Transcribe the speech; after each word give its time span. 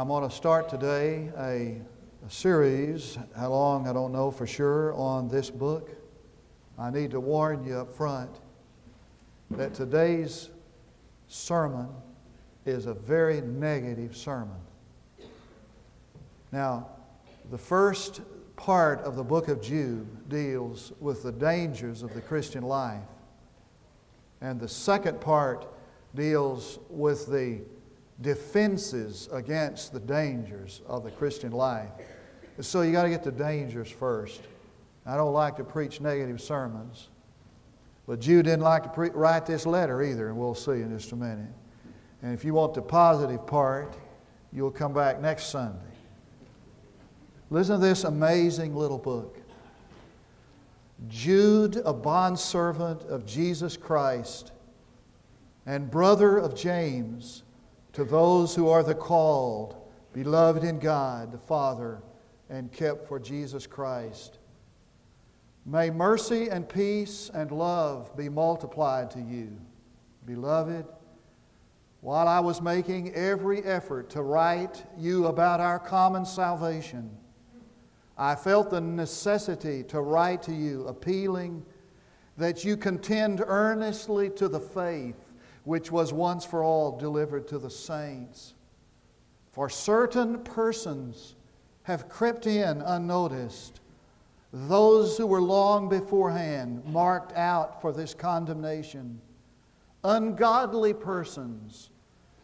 I'm 0.00 0.08
going 0.08 0.26
to 0.26 0.34
start 0.34 0.70
today 0.70 1.30
a, 1.36 1.76
a, 2.26 2.30
series, 2.30 3.18
how 3.36 3.50
long 3.50 3.86
I 3.86 3.92
don't 3.92 4.12
know 4.12 4.30
for 4.30 4.46
sure, 4.46 4.94
on 4.94 5.28
this 5.28 5.50
book. 5.50 5.90
I 6.78 6.88
need 6.88 7.10
to 7.10 7.20
warn 7.20 7.66
you 7.66 7.76
up 7.76 7.94
front 7.94 8.30
that 9.50 9.74
today's 9.74 10.48
sermon 11.28 11.88
is 12.64 12.86
a 12.86 12.94
very 12.94 13.42
negative 13.42 14.16
sermon. 14.16 14.56
Now, 16.50 16.88
the 17.50 17.58
first 17.58 18.22
part 18.56 19.00
of 19.00 19.16
the 19.16 19.24
book 19.24 19.48
of 19.48 19.60
Jude 19.60 20.30
deals 20.30 20.94
with 20.98 21.22
the 21.22 21.32
dangers 21.32 22.02
of 22.02 22.14
the 22.14 22.22
Christian 22.22 22.62
life, 22.62 23.02
and 24.40 24.58
the 24.58 24.68
second 24.68 25.20
part 25.20 25.66
deals 26.14 26.78
with 26.88 27.26
the 27.26 27.60
defenses 28.22 29.28
against 29.32 29.92
the 29.92 30.00
dangers 30.00 30.82
of 30.86 31.04
the 31.04 31.10
Christian 31.10 31.52
life. 31.52 31.90
So 32.60 32.82
you 32.82 32.92
got 32.92 33.04
to 33.04 33.08
get 33.08 33.22
the 33.22 33.32
dangers 33.32 33.90
first. 33.90 34.42
I 35.06 35.16
don't 35.16 35.32
like 35.32 35.56
to 35.56 35.64
preach 35.64 36.00
negative 36.00 36.40
sermons, 36.40 37.08
but 38.06 38.20
Jude 38.20 38.44
didn't 38.44 38.62
like 38.62 38.82
to 38.82 38.88
pre- 38.90 39.10
write 39.10 39.46
this 39.46 39.64
letter 39.64 40.02
either, 40.02 40.28
and 40.28 40.36
we'll 40.36 40.54
see 40.54 40.72
in 40.72 40.90
just 40.96 41.12
a 41.12 41.16
minute. 41.16 41.52
And 42.22 42.34
if 42.34 42.44
you 42.44 42.52
want 42.52 42.74
the 42.74 42.82
positive 42.82 43.46
part, 43.46 43.96
you'll 44.52 44.70
come 44.70 44.92
back 44.92 45.20
next 45.20 45.46
Sunday. 45.46 45.78
Listen 47.48 47.80
to 47.80 47.86
this 47.86 48.04
amazing 48.04 48.76
little 48.76 48.98
book. 48.98 49.38
Jude, 51.08 51.80
a 51.84 51.94
bondservant 51.94 53.02
of 53.04 53.24
Jesus 53.24 53.76
Christ 53.76 54.52
and 55.64 55.90
brother 55.90 56.36
of 56.36 56.54
James, 56.54 57.42
to 57.92 58.04
those 58.04 58.54
who 58.54 58.68
are 58.68 58.82
the 58.82 58.94
called, 58.94 59.76
beloved 60.12 60.64
in 60.64 60.78
God 60.78 61.32
the 61.32 61.38
Father, 61.38 62.02
and 62.48 62.72
kept 62.72 63.06
for 63.06 63.18
Jesus 63.18 63.66
Christ. 63.66 64.38
May 65.66 65.90
mercy 65.90 66.48
and 66.48 66.68
peace 66.68 67.30
and 67.32 67.50
love 67.52 68.16
be 68.16 68.28
multiplied 68.28 69.10
to 69.12 69.20
you, 69.20 69.56
beloved. 70.26 70.86
While 72.00 72.28
I 72.28 72.40
was 72.40 72.62
making 72.62 73.14
every 73.14 73.62
effort 73.62 74.08
to 74.10 74.22
write 74.22 74.84
you 74.96 75.26
about 75.26 75.60
our 75.60 75.78
common 75.78 76.24
salvation, 76.24 77.10
I 78.16 78.34
felt 78.34 78.70
the 78.70 78.80
necessity 78.80 79.82
to 79.84 80.00
write 80.00 80.42
to 80.44 80.52
you, 80.52 80.86
appealing 80.86 81.64
that 82.36 82.64
you 82.64 82.76
contend 82.76 83.42
earnestly 83.46 84.30
to 84.30 84.48
the 84.48 84.60
faith 84.60 85.29
which 85.64 85.90
was 85.92 86.12
once 86.12 86.44
for 86.44 86.62
all 86.62 86.96
delivered 86.96 87.46
to 87.48 87.58
the 87.58 87.70
saints. 87.70 88.54
For 89.52 89.68
certain 89.68 90.38
persons 90.42 91.34
have 91.82 92.08
crept 92.08 92.46
in 92.46 92.80
unnoticed, 92.82 93.80
those 94.52 95.16
who 95.16 95.26
were 95.26 95.40
long 95.40 95.88
beforehand 95.88 96.84
marked 96.84 97.32
out 97.36 97.80
for 97.80 97.92
this 97.92 98.14
condemnation, 98.14 99.20
ungodly 100.02 100.94
persons 100.94 101.90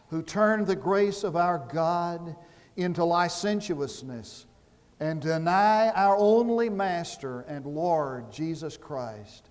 who 0.09 0.23
turned 0.23 0.67
the 0.67 0.77
grace 0.77 1.25
of 1.25 1.37
our 1.37 1.59
God 1.73 2.37
into 2.77 3.05
licentiousness 3.05 4.47
and 5.01 5.21
deny 5.21 5.91
our 5.91 6.17
only 6.17 6.71
Master 6.71 7.41
and 7.43 7.67
Lord 7.67 8.31
Jesus 8.31 8.77
Christ. 8.77 9.51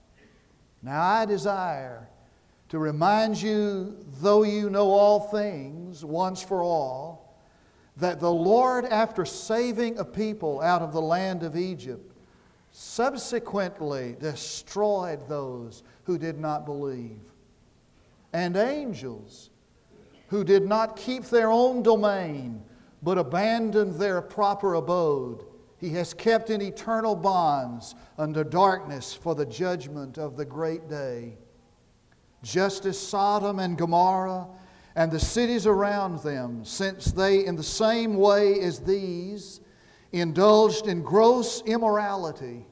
Now 0.81 1.01
I 1.01 1.25
desire 1.25 2.07
to 2.69 2.79
remind 2.79 3.41
you, 3.41 3.95
though 4.21 4.43
you 4.43 4.69
know 4.69 4.89
all 4.89 5.19
things 5.19 6.03
once 6.03 6.41
for 6.41 6.63
all, 6.63 7.39
that 7.97 8.19
the 8.19 8.31
Lord, 8.31 8.85
after 8.85 9.23
saving 9.23 9.99
a 9.99 10.05
people 10.05 10.61
out 10.61 10.81
of 10.81 10.91
the 10.91 11.01
land 11.01 11.43
of 11.43 11.55
Egypt, 11.55 12.11
subsequently 12.71 14.17
destroyed 14.19 15.29
those 15.29 15.83
who 16.03 16.17
did 16.17 16.39
not 16.39 16.65
believe. 16.65 17.21
And 18.33 18.57
angels 18.57 19.51
who 20.27 20.43
did 20.43 20.67
not 20.67 20.97
keep 20.97 21.25
their 21.25 21.51
own 21.51 21.83
domain, 21.83 22.61
but 23.01 23.17
abandoned 23.17 23.93
their 23.93 24.21
proper 24.21 24.73
abode, 24.73 25.45
he 25.77 25.89
has 25.91 26.13
kept 26.13 26.49
in 26.49 26.61
eternal 26.61 27.15
bonds 27.15 27.95
under 28.17 28.43
darkness 28.43 29.13
for 29.13 29.35
the 29.35 29.45
judgment 29.45 30.17
of 30.17 30.35
the 30.35 30.45
great 30.45 30.89
day 30.89 31.37
just 32.45 32.85
as 32.85 32.97
Sodom 32.97 33.57
and 33.57 33.75
Gomorrah 33.75 34.47
and 34.95 35.11
the 35.11 35.19
cities 35.19 35.65
around 35.65 36.19
them, 36.19 36.63
since 36.63 37.05
they, 37.05 37.43
in 37.43 37.55
the 37.55 37.63
same 37.63 38.15
way 38.15 38.59
as 38.59 38.79
these, 38.79 39.61
indulged 40.11 40.85
in 40.85 41.01
gross 41.01 41.63
immorality 41.63 42.67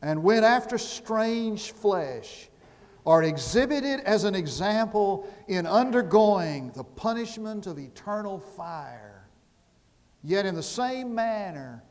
and 0.00 0.22
went 0.22 0.44
after 0.44 0.78
strange 0.78 1.72
flesh, 1.72 2.48
are 3.04 3.24
exhibited 3.24 3.98
as 4.00 4.22
an 4.22 4.36
example 4.36 5.28
in 5.48 5.66
undergoing 5.66 6.70
the 6.74 6.84
punishment 6.84 7.66
of 7.66 7.78
eternal 7.78 8.38
fire. 8.38 9.28
Yet, 10.22 10.46
in 10.46 10.54
the 10.54 10.62
same 10.62 11.12
manner, 11.12 11.82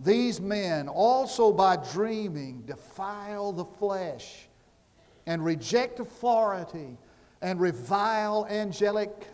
these 0.00 0.40
men 0.40 0.88
also 0.88 1.52
by 1.52 1.76
dreaming 1.76 2.62
defile 2.62 3.52
the 3.52 3.64
flesh 3.64 4.45
and 5.26 5.44
reject 5.44 6.00
authority 6.00 6.96
and 7.42 7.60
revile 7.60 8.46
angelic 8.48 9.26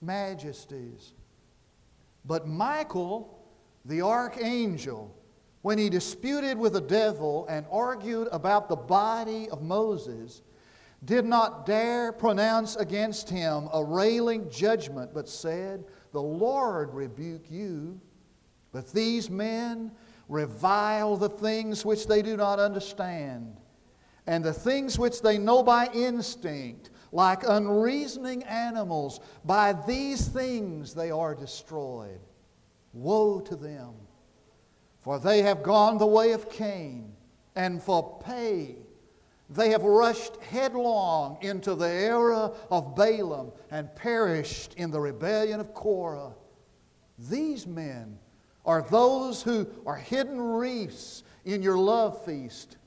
majesties. 0.00 1.12
But 2.24 2.46
Michael, 2.46 3.38
the 3.84 4.02
archangel, 4.02 5.14
when 5.62 5.78
he 5.78 5.88
disputed 5.88 6.58
with 6.58 6.72
the 6.74 6.80
devil 6.80 7.46
and 7.48 7.66
argued 7.70 8.28
about 8.32 8.68
the 8.68 8.76
body 8.76 9.48
of 9.50 9.62
Moses, 9.62 10.42
did 11.04 11.24
not 11.24 11.66
dare 11.66 12.12
pronounce 12.12 12.76
against 12.76 13.28
him 13.28 13.68
a 13.72 13.82
railing 13.82 14.48
judgment, 14.50 15.12
but 15.12 15.28
said, 15.28 15.84
The 16.12 16.22
Lord 16.22 16.94
rebuke 16.94 17.50
you. 17.50 18.00
But 18.72 18.92
these 18.92 19.28
men 19.28 19.90
revile 20.28 21.16
the 21.16 21.28
things 21.28 21.84
which 21.84 22.06
they 22.06 22.22
do 22.22 22.36
not 22.36 22.58
understand 22.58 23.56
and 24.26 24.44
the 24.44 24.52
things 24.52 24.98
which 24.98 25.20
they 25.20 25.38
know 25.38 25.62
by 25.62 25.88
instinct, 25.92 26.90
like 27.10 27.42
unreasoning 27.46 28.42
animals, 28.44 29.20
by 29.44 29.72
these 29.86 30.28
things 30.28 30.94
they 30.94 31.10
are 31.10 31.34
destroyed. 31.34 32.20
Woe 32.92 33.40
to 33.40 33.56
them! 33.56 33.94
For 35.00 35.18
they 35.18 35.42
have 35.42 35.62
gone 35.62 35.98
the 35.98 36.06
way 36.06 36.32
of 36.32 36.50
Cain, 36.50 37.12
and 37.56 37.82
for 37.82 38.20
pay 38.20 38.76
they 39.50 39.70
have 39.70 39.82
rushed 39.82 40.36
headlong 40.36 41.36
into 41.42 41.74
the 41.74 41.88
era 41.88 42.52
of 42.70 42.94
Balaam 42.94 43.52
and 43.70 43.94
perished 43.94 44.74
in 44.74 44.90
the 44.90 45.00
rebellion 45.00 45.60
of 45.60 45.74
Korah. 45.74 46.32
These 47.18 47.66
men 47.66 48.18
are 48.64 48.82
those 48.82 49.42
who 49.42 49.66
are 49.84 49.96
hidden 49.96 50.40
reefs 50.40 51.24
in 51.44 51.62
your 51.62 51.76
love 51.76 52.24
feast 52.24 52.78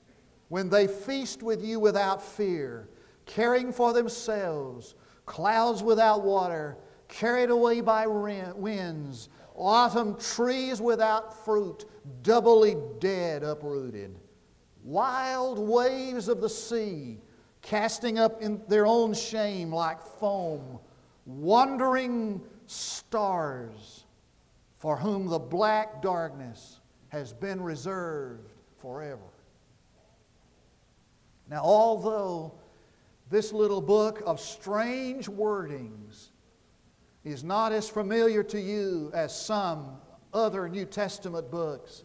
when 0.55 0.69
they 0.69 0.87
feast 0.87 1.43
with 1.43 1.61
you 1.61 1.81
without 1.81 2.21
fear, 2.21 2.87
caring 3.25 3.73
for 3.73 3.91
themselves, 3.91 4.95
clouds 5.25 5.83
without 5.83 6.23
water, 6.23 6.77
carried 7.09 7.49
away 7.49 7.81
by 7.81 8.07
winds, 8.07 9.27
autumn 9.53 10.17
trees 10.17 10.79
without 10.79 11.43
fruit, 11.43 11.83
doubly 12.21 12.77
dead, 12.99 13.43
uprooted, 13.43 14.17
wild 14.85 15.59
waves 15.59 16.29
of 16.29 16.39
the 16.39 16.47
sea, 16.47 17.19
casting 17.61 18.17
up 18.17 18.41
in 18.41 18.61
their 18.69 18.87
own 18.87 19.13
shame 19.13 19.73
like 19.73 20.01
foam, 20.01 20.79
wandering 21.25 22.41
stars, 22.65 24.05
for 24.77 24.95
whom 24.95 25.27
the 25.27 25.37
black 25.37 26.01
darkness 26.01 26.79
has 27.09 27.33
been 27.33 27.61
reserved 27.61 28.53
forever. 28.79 29.34
Now, 31.49 31.61
although 31.63 32.53
this 33.29 33.51
little 33.51 33.81
book 33.81 34.21
of 34.25 34.39
strange 34.39 35.27
wordings 35.27 36.29
is 37.23 37.43
not 37.43 37.71
as 37.71 37.89
familiar 37.89 38.43
to 38.43 38.59
you 38.59 39.11
as 39.13 39.39
some 39.39 39.97
other 40.33 40.69
New 40.69 40.85
Testament 40.85 41.49
books, 41.49 42.03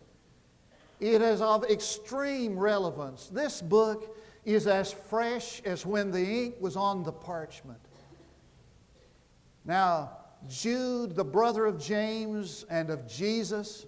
it 0.99 1.23
is 1.23 1.41
of 1.41 1.65
extreme 1.65 2.59
relevance. 2.59 3.29
This 3.29 3.63
book 3.63 4.17
is 4.45 4.67
as 4.67 4.93
fresh 4.93 5.63
as 5.65 5.87
when 5.87 6.11
the 6.11 6.25
ink 6.25 6.55
was 6.61 6.77
on 6.77 7.03
the 7.03 7.13
parchment. 7.13 7.81
Now, 9.65 10.19
Jude, 10.49 11.15
the 11.15 11.25
brother 11.25 11.67
of 11.67 11.79
James 11.79 12.65
and 12.71 12.91
of 12.91 13.07
Jesus, 13.07 13.87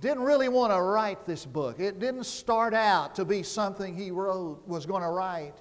didn't 0.00 0.22
really 0.22 0.48
want 0.48 0.72
to 0.72 0.80
write 0.80 1.24
this 1.24 1.46
book. 1.46 1.80
It 1.80 1.98
didn't 1.98 2.24
start 2.24 2.74
out 2.74 3.14
to 3.14 3.24
be 3.24 3.42
something 3.42 3.96
he 3.96 4.10
wrote, 4.10 4.62
was 4.66 4.84
going 4.84 5.02
to 5.02 5.08
write. 5.08 5.54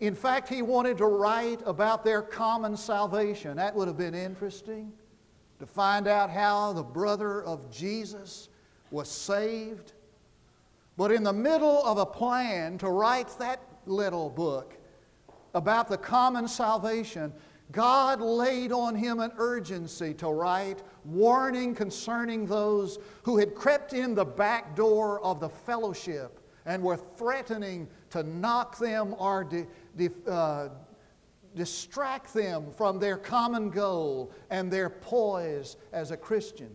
In 0.00 0.14
fact, 0.14 0.48
he 0.48 0.62
wanted 0.62 0.98
to 0.98 1.06
write 1.06 1.60
about 1.66 2.04
their 2.04 2.22
common 2.22 2.76
salvation. 2.76 3.56
That 3.56 3.74
would 3.74 3.88
have 3.88 3.96
been 3.96 4.14
interesting, 4.14 4.92
to 5.58 5.66
find 5.66 6.06
out 6.06 6.30
how 6.30 6.72
the 6.72 6.82
brother 6.82 7.42
of 7.42 7.70
Jesus 7.70 8.48
was 8.90 9.08
saved. 9.08 9.92
But 10.96 11.10
in 11.10 11.24
the 11.24 11.32
middle 11.32 11.84
of 11.84 11.98
a 11.98 12.06
plan 12.06 12.78
to 12.78 12.88
write 12.88 13.36
that 13.38 13.60
little 13.86 14.30
book 14.30 14.76
about 15.54 15.88
the 15.88 15.96
common 15.96 16.46
salvation, 16.46 17.32
God 17.72 18.20
laid 18.20 18.72
on 18.72 18.94
him 18.94 19.20
an 19.20 19.32
urgency 19.36 20.14
to 20.14 20.28
write 20.28 20.82
warning 21.04 21.74
concerning 21.74 22.46
those 22.46 22.98
who 23.22 23.38
had 23.38 23.54
crept 23.54 23.92
in 23.92 24.14
the 24.14 24.24
back 24.24 24.76
door 24.76 25.20
of 25.20 25.40
the 25.40 25.48
fellowship 25.48 26.40
and 26.66 26.82
were 26.82 26.96
threatening 26.96 27.88
to 28.10 28.22
knock 28.22 28.78
them 28.78 29.14
or 29.18 29.48
uh, 30.28 30.68
distract 31.54 32.34
them 32.34 32.70
from 32.70 32.98
their 32.98 33.16
common 33.16 33.70
goal 33.70 34.32
and 34.50 34.70
their 34.70 34.90
poise 34.90 35.76
as 35.92 36.10
a 36.10 36.16
Christian. 36.16 36.70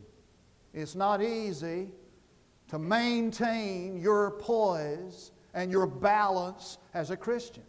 It's 0.73 0.95
not 0.95 1.21
easy 1.21 1.91
to 2.69 2.79
maintain 2.79 3.97
your 3.97 4.31
poise 4.31 5.31
and 5.53 5.71
your 5.71 5.87
balance 5.87 6.77
as 6.93 7.09
a 7.09 7.17
Christian. 7.17 7.63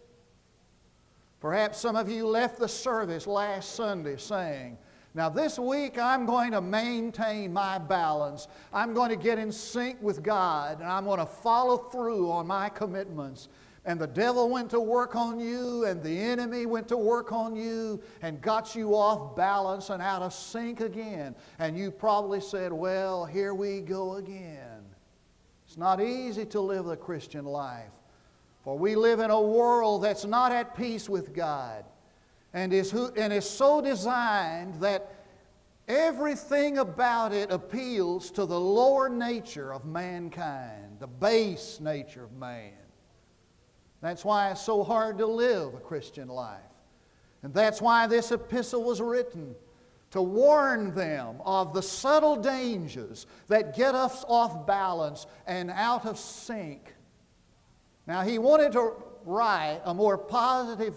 Perhaps 1.41 1.79
some 1.79 1.97
of 1.97 2.11
you 2.11 2.27
left 2.27 2.59
the 2.59 2.69
service 2.69 3.27
last 3.27 3.75
Sunday 3.75 4.17
saying, 4.17 4.77
now, 5.13 5.29
this 5.29 5.59
week 5.59 5.99
I'm 5.99 6.25
going 6.25 6.53
to 6.53 6.61
maintain 6.61 7.53
my 7.53 7.79
balance. 7.79 8.47
I'm 8.73 8.95
going 8.95 9.11
to 9.11 9.17
get 9.17 9.39
in 9.39 9.51
sync 9.51 10.01
with 10.01 10.23
God 10.23 10.81
and 10.81 10.89
I'm 10.89 11.05
going 11.05 11.19
to 11.19 11.27
follow 11.27 11.79
through 11.79 12.31
on 12.31 12.47
my 12.47 12.69
commitments. 12.69 13.49
And 13.85 13.99
the 13.99 14.07
devil 14.07 14.49
went 14.49 14.71
to 14.71 14.81
work 14.81 15.17
on 15.17 15.41
you, 15.41 15.87
and 15.87 16.03
the 16.03 16.17
enemy 16.17 16.67
went 16.67 16.87
to 16.89 16.99
work 16.99 17.33
on 17.33 17.57
you, 17.57 18.03
and 18.21 18.39
got 18.43 18.77
you 18.77 18.95
off 18.95 19.35
balance 19.35 19.89
and 19.89 20.03
out 20.03 20.21
of 20.21 20.35
sync 20.35 20.83
again. 20.83 21.35
And 21.59 21.79
you 21.79 21.91
probably 21.91 22.43
said, 22.43 22.75
Well, 22.75 23.25
here 23.25 23.55
we 23.55 23.81
go 23.81 24.17
again. 24.17 24.85
It's 25.67 25.79
not 25.79 26.03
easy 26.03 26.45
to 26.45 26.61
live 26.61 26.85
the 26.85 26.97
Christian 26.97 27.47
life. 27.47 28.00
For 28.65 28.79
we 28.79 28.95
live 28.95 29.21
in 29.21 29.31
a 29.31 29.41
world 29.41 30.03
that's 30.03 30.25
not 30.25 30.53
at 30.53 30.77
peace 30.77 31.09
with 31.09 31.35
God 31.35 31.85
and 32.53 32.73
is, 32.73 32.91
who, 32.91 33.12
and 33.17 33.33
is 33.33 33.49
so 33.49 33.81
designed 33.81 34.81
that 34.81 35.15
everything 35.89 36.79
about 36.79 37.33
it 37.33 37.51
appeals 37.51 38.31
to 38.33 38.45
the 38.45 38.61
lower 38.61 39.09
nature 39.09 39.73
of 39.73 39.85
mankind, 39.85 40.99
the 40.99 41.07
base 41.07 41.81
nature 41.81 42.25
of 42.25 42.33
man. 42.33 42.73
That's 44.01 44.25
why 44.25 44.51
it's 44.51 44.63
so 44.63 44.83
hard 44.83 45.19
to 45.19 45.27
live 45.27 45.75
a 45.75 45.81
Christian 45.81 46.29
life. 46.29 46.61
And 47.43 47.55
that's 47.55 47.81
why 47.81 48.06
this 48.06 48.33
epistle 48.33 48.85
was 48.85 49.01
written 49.01 49.55
to 50.11 50.21
warn 50.21 50.95
them 50.95 51.37
of 51.45 51.73
the 51.73 51.83
subtle 51.83 52.37
dangers 52.37 53.27
that 53.49 53.77
get 53.77 53.95
us 53.95 54.25
off 54.29 54.67
balance 54.67 55.27
and 55.47 55.71
out 55.71 56.05
of 56.05 56.19
sync 56.19 56.95
now, 58.06 58.23
he 58.23 58.38
wanted 58.38 58.73
to 58.73 58.94
write 59.25 59.81
a 59.85 59.94
more 59.94 60.19
positive 60.19 60.94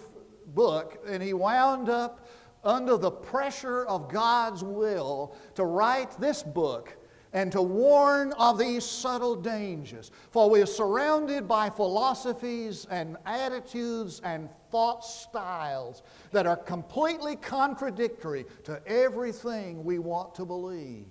book, 0.48 1.04
and 1.08 1.22
he 1.22 1.34
wound 1.34 1.90
up 1.90 2.28
under 2.64 2.98
the 2.98 3.12
pressure 3.12 3.86
of 3.86 4.10
God's 4.10 4.64
will 4.64 5.36
to 5.56 5.66
write 5.66 6.20
this 6.20 6.44
book 6.44 6.96
and 7.34 7.52
to 7.52 7.62
warn 7.62 8.32
of 8.34 8.58
these 8.58 8.86
subtle 8.86 9.36
dangers. 9.36 10.12
For 10.32 10.50
we 10.50 10.62
are 10.62 10.68
surrounded 10.68 11.48
by 11.48 11.70
philosophies 11.70 12.86
and 12.90 13.18
attitudes 13.26 14.22
and 14.24 14.50
thought 14.70 15.04
styles 15.04 16.04
that 16.32 16.46
are 16.46 16.56
completely 16.56 17.36
contradictory 17.36 18.46
to 18.64 18.82
everything 18.88 19.84
we 19.84 19.98
want 20.00 20.36
to 20.36 20.46
believe. 20.46 21.08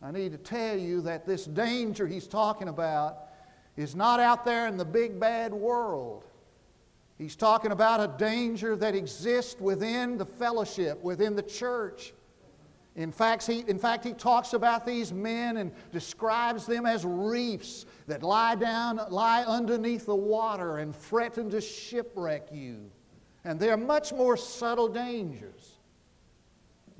I 0.00 0.10
need 0.12 0.32
to 0.32 0.38
tell 0.38 0.78
you 0.78 1.00
that 1.02 1.26
this 1.26 1.44
danger 1.44 2.06
he's 2.06 2.28
talking 2.28 2.68
about 2.68 3.28
is 3.76 3.94
not 3.94 4.20
out 4.20 4.44
there 4.44 4.66
in 4.68 4.76
the 4.76 4.84
big 4.84 5.18
bad 5.18 5.52
world. 5.52 6.24
He's 7.18 7.36
talking 7.36 7.72
about 7.72 8.00
a 8.00 8.18
danger 8.18 8.76
that 8.76 8.94
exists 8.94 9.60
within 9.60 10.18
the 10.18 10.26
fellowship, 10.26 11.02
within 11.02 11.36
the 11.36 11.42
church. 11.42 12.12
In 12.96 13.10
fact, 13.10 13.46
he, 13.46 13.64
in 13.66 13.78
fact, 13.78 14.04
he 14.04 14.12
talks 14.12 14.52
about 14.52 14.86
these 14.86 15.12
men 15.12 15.56
and 15.56 15.72
describes 15.90 16.66
them 16.66 16.86
as 16.86 17.04
reefs 17.04 17.86
that 18.06 18.22
lie 18.22 18.54
down, 18.54 19.00
lie 19.10 19.42
underneath 19.44 20.06
the 20.06 20.14
water 20.14 20.78
and 20.78 20.94
threaten 20.94 21.50
to 21.50 21.60
shipwreck 21.60 22.48
you. 22.52 22.90
And 23.44 23.58
they're 23.58 23.76
much 23.76 24.12
more 24.12 24.36
subtle 24.36 24.88
dangers. 24.88 25.73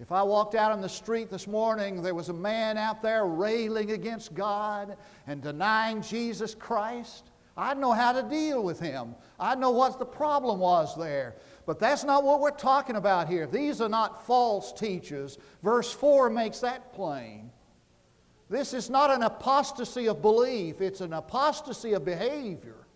If 0.01 0.11
I 0.11 0.23
walked 0.23 0.55
out 0.55 0.73
on 0.73 0.81
the 0.81 0.89
street 0.89 1.31
this 1.31 1.47
morning, 1.47 2.03
there 2.03 2.15
was 2.15 2.29
a 2.29 2.35
man 2.35 2.77
out 2.77 3.01
there 3.01 3.27
railing 3.27 3.93
against 3.93 4.35
God 4.35 4.97
and 5.27 5.41
denying 5.41 6.03
Jesus 6.03 6.55
Christ, 6.55 7.31
I'd 7.57 7.79
know 7.79 7.93
how 7.93 8.13
to 8.13 8.23
deal 8.23 8.65
with 8.65 8.81
him. 8.81 9.15
I'd 9.39 9.61
know 9.61 9.71
what 9.71 10.01
the 10.01 10.05
problem 10.05 10.59
was 10.59 10.97
there. 10.97 11.37
But 11.67 11.79
that's 11.79 12.03
not 12.03 12.25
what 12.25 12.41
we're 12.41 12.51
talking 12.51 12.97
about 12.97 13.29
here. 13.29 13.47
These 13.47 13.81
are 13.81 13.89
not 13.89 14.27
false 14.27 14.73
teachers. 14.73 15.39
Verse 15.63 15.93
4 15.93 16.29
makes 16.29 16.59
that 16.61 16.93
plain. 16.93 17.53
This 18.51 18.75
is 18.75 18.91
not 18.91 19.11
an 19.11 19.23
apostasy 19.23 20.09
of 20.09 20.21
belief, 20.21 20.81
it's 20.81 21.01
an 21.01 21.13
apostasy 21.13 21.93
of 21.93 22.05
behavior. 22.05 22.87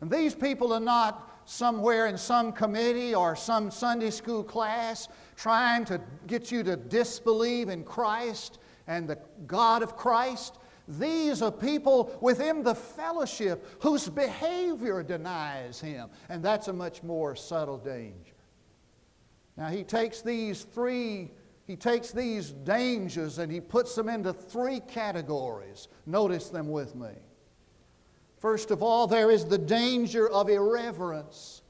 And 0.00 0.10
these 0.10 0.34
people 0.34 0.72
are 0.72 0.80
not 0.80 1.30
somewhere 1.46 2.06
in 2.06 2.18
some 2.18 2.52
committee 2.52 3.14
or 3.14 3.34
some 3.34 3.70
Sunday 3.70 4.10
school 4.10 4.44
class 4.44 5.08
trying 5.38 5.84
to 5.84 6.00
get 6.26 6.50
you 6.50 6.64
to 6.64 6.76
disbelieve 6.76 7.68
in 7.68 7.84
Christ 7.84 8.58
and 8.88 9.08
the 9.08 9.18
God 9.46 9.84
of 9.84 9.96
Christ. 9.96 10.58
These 10.88 11.42
are 11.42 11.52
people 11.52 12.18
within 12.20 12.64
the 12.64 12.74
fellowship 12.74 13.64
whose 13.80 14.08
behavior 14.08 15.04
denies 15.04 15.80
Him, 15.80 16.08
and 16.28 16.42
that's 16.42 16.66
a 16.66 16.72
much 16.72 17.04
more 17.04 17.36
subtle 17.36 17.78
danger. 17.78 18.32
Now, 19.56 19.68
he 19.68 19.84
takes 19.84 20.22
these 20.22 20.64
three 20.64 21.30
he 21.66 21.76
takes 21.76 22.12
these 22.12 22.50
dangers 22.50 23.36
and 23.36 23.52
he 23.52 23.60
puts 23.60 23.94
them 23.94 24.08
into 24.08 24.32
three 24.32 24.80
categories. 24.80 25.88
Notice 26.06 26.48
them 26.48 26.70
with 26.70 26.94
me. 26.94 27.10
First 28.38 28.70
of 28.70 28.82
all, 28.82 29.06
there 29.06 29.30
is 29.30 29.44
the 29.44 29.58
danger 29.58 30.30
of 30.30 30.48
irreverence. 30.48 31.60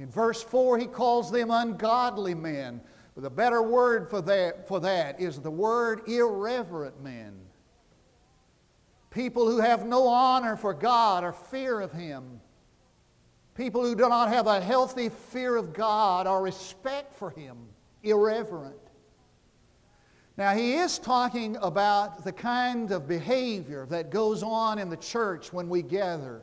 In 0.00 0.10
verse 0.10 0.42
4, 0.42 0.78
he 0.78 0.86
calls 0.86 1.30
them 1.30 1.50
ungodly 1.50 2.34
men. 2.34 2.80
But 3.14 3.22
the 3.22 3.30
better 3.30 3.62
word 3.62 4.08
for 4.08 4.22
that, 4.22 4.66
for 4.66 4.80
that 4.80 5.20
is 5.20 5.38
the 5.38 5.50
word 5.50 6.08
irreverent 6.08 7.02
men. 7.02 7.38
People 9.10 9.46
who 9.46 9.58
have 9.58 9.84
no 9.84 10.06
honor 10.06 10.56
for 10.56 10.72
God 10.72 11.22
or 11.22 11.32
fear 11.32 11.80
of 11.80 11.92
Him. 11.92 12.40
People 13.54 13.82
who 13.82 13.94
do 13.94 14.08
not 14.08 14.30
have 14.30 14.46
a 14.46 14.60
healthy 14.60 15.10
fear 15.10 15.56
of 15.56 15.74
God 15.74 16.26
or 16.26 16.40
respect 16.40 17.14
for 17.14 17.30
Him. 17.30 17.58
Irreverent. 18.02 18.76
Now, 20.38 20.54
he 20.54 20.76
is 20.76 20.98
talking 20.98 21.58
about 21.60 22.24
the 22.24 22.32
kind 22.32 22.90
of 22.92 23.06
behavior 23.06 23.84
that 23.90 24.10
goes 24.10 24.42
on 24.42 24.78
in 24.78 24.88
the 24.88 24.96
church 24.96 25.52
when 25.52 25.68
we 25.68 25.82
gather. 25.82 26.40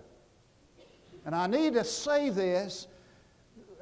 And 1.25 1.33
I 1.33 1.47
need 1.47 1.73
to 1.73 1.83
say 1.83 2.29
this 2.29 2.87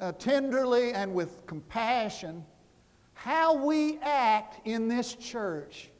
uh, 0.00 0.12
tenderly 0.12 0.92
and 0.92 1.12
with 1.14 1.46
compassion. 1.46 2.44
How 3.14 3.54
we 3.54 3.98
act 4.02 4.66
in 4.66 4.88
this 4.88 5.14
church 5.14 5.90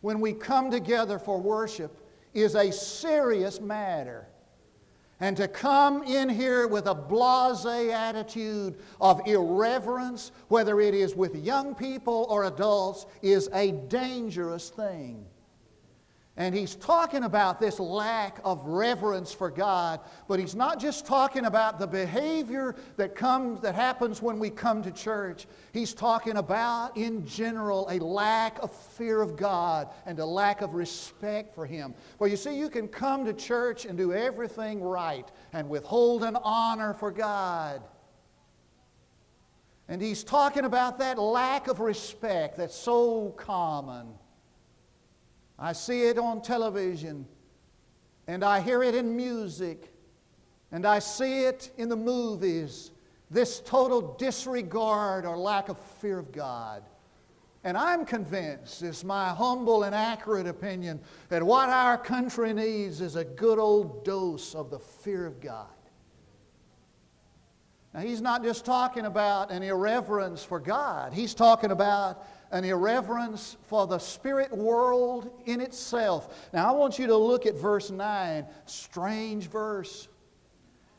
when 0.00 0.20
we 0.20 0.32
come 0.32 0.70
together 0.70 1.18
for 1.18 1.40
worship 1.40 1.98
is 2.32 2.54
a 2.54 2.70
serious 2.72 3.60
matter. 3.60 4.26
And 5.20 5.36
to 5.36 5.48
come 5.48 6.02
in 6.02 6.28
here 6.28 6.66
with 6.66 6.86
a 6.86 6.94
blase 6.94 7.64
attitude 7.64 8.76
of 9.00 9.26
irreverence, 9.26 10.32
whether 10.48 10.80
it 10.80 10.92
is 10.92 11.14
with 11.14 11.36
young 11.36 11.74
people 11.74 12.26
or 12.28 12.44
adults, 12.44 13.06
is 13.22 13.48
a 13.52 13.72
dangerous 13.72 14.70
thing. 14.70 15.24
And 16.36 16.52
he's 16.52 16.74
talking 16.74 17.22
about 17.22 17.60
this 17.60 17.78
lack 17.78 18.40
of 18.44 18.64
reverence 18.64 19.32
for 19.32 19.50
God, 19.50 20.00
but 20.26 20.40
he's 20.40 20.56
not 20.56 20.80
just 20.80 21.06
talking 21.06 21.44
about 21.44 21.78
the 21.78 21.86
behavior 21.86 22.74
that 22.96 23.14
comes 23.14 23.60
that 23.60 23.76
happens 23.76 24.20
when 24.20 24.40
we 24.40 24.50
come 24.50 24.82
to 24.82 24.90
church. 24.90 25.46
He's 25.72 25.94
talking 25.94 26.36
about 26.36 26.96
in 26.96 27.24
general 27.24 27.86
a 27.88 28.00
lack 28.00 28.60
of 28.64 28.74
fear 28.74 29.22
of 29.22 29.36
God 29.36 29.90
and 30.06 30.18
a 30.18 30.26
lack 30.26 30.60
of 30.60 30.74
respect 30.74 31.54
for 31.54 31.66
him. 31.66 31.94
Well, 32.18 32.28
you 32.28 32.36
see 32.36 32.58
you 32.58 32.68
can 32.68 32.88
come 32.88 33.24
to 33.26 33.32
church 33.32 33.84
and 33.84 33.96
do 33.96 34.12
everything 34.12 34.82
right 34.82 35.30
and 35.52 35.68
withhold 35.68 36.24
an 36.24 36.34
honor 36.42 36.94
for 36.94 37.12
God. 37.12 37.80
And 39.86 40.02
he's 40.02 40.24
talking 40.24 40.64
about 40.64 40.98
that 40.98 41.16
lack 41.16 41.68
of 41.68 41.78
respect 41.78 42.56
that's 42.56 42.74
so 42.74 43.34
common. 43.36 44.14
I 45.58 45.72
see 45.72 46.02
it 46.02 46.18
on 46.18 46.42
television, 46.42 47.26
and 48.26 48.44
I 48.44 48.60
hear 48.60 48.82
it 48.82 48.94
in 48.94 49.16
music, 49.16 49.92
and 50.72 50.84
I 50.84 50.98
see 50.98 51.44
it 51.44 51.70
in 51.76 51.88
the 51.88 51.96
movies. 51.96 52.90
This 53.30 53.60
total 53.60 54.14
disregard 54.18 55.24
or 55.24 55.36
lack 55.36 55.68
of 55.68 55.78
fear 55.78 56.18
of 56.18 56.32
God. 56.32 56.82
And 57.62 57.78
I'm 57.78 58.04
convinced, 58.04 58.82
it's 58.82 59.04
my 59.04 59.30
humble 59.30 59.84
and 59.84 59.94
accurate 59.94 60.46
opinion, 60.46 61.00
that 61.30 61.42
what 61.42 61.70
our 61.70 61.96
country 61.96 62.52
needs 62.52 63.00
is 63.00 63.16
a 63.16 63.24
good 63.24 63.58
old 63.58 64.04
dose 64.04 64.54
of 64.54 64.70
the 64.70 64.78
fear 64.78 65.24
of 65.24 65.40
God. 65.40 65.68
Now, 67.94 68.00
he's 68.00 68.20
not 68.20 68.42
just 68.42 68.64
talking 68.64 69.06
about 69.06 69.50
an 69.50 69.62
irreverence 69.62 70.44
for 70.44 70.58
God, 70.60 71.14
he's 71.14 71.32
talking 71.32 71.70
about 71.70 72.26
an 72.54 72.64
irreverence 72.64 73.56
for 73.62 73.84
the 73.88 73.98
spirit 73.98 74.56
world 74.56 75.28
in 75.44 75.60
itself. 75.60 76.48
Now, 76.52 76.68
I 76.68 76.76
want 76.76 77.00
you 77.00 77.08
to 77.08 77.16
look 77.16 77.46
at 77.46 77.56
verse 77.56 77.90
9. 77.90 78.46
Strange 78.64 79.50
verse. 79.50 80.06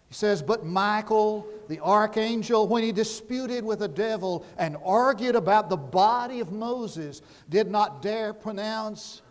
He 0.10 0.14
says, 0.14 0.44
But 0.44 0.66
Michael, 0.66 1.48
the 1.70 1.80
archangel, 1.80 2.68
when 2.68 2.84
he 2.84 2.92
disputed 2.92 3.64
with 3.64 3.80
the 3.80 3.88
devil 3.88 4.46
and 4.58 4.76
argued 4.84 5.36
about 5.36 5.70
the 5.70 5.78
body 5.78 6.42
of 6.42 6.52
Moses, 6.52 7.22
did 7.50 7.72
not 7.72 8.02
dare 8.02 8.34
pronounce 8.34 9.22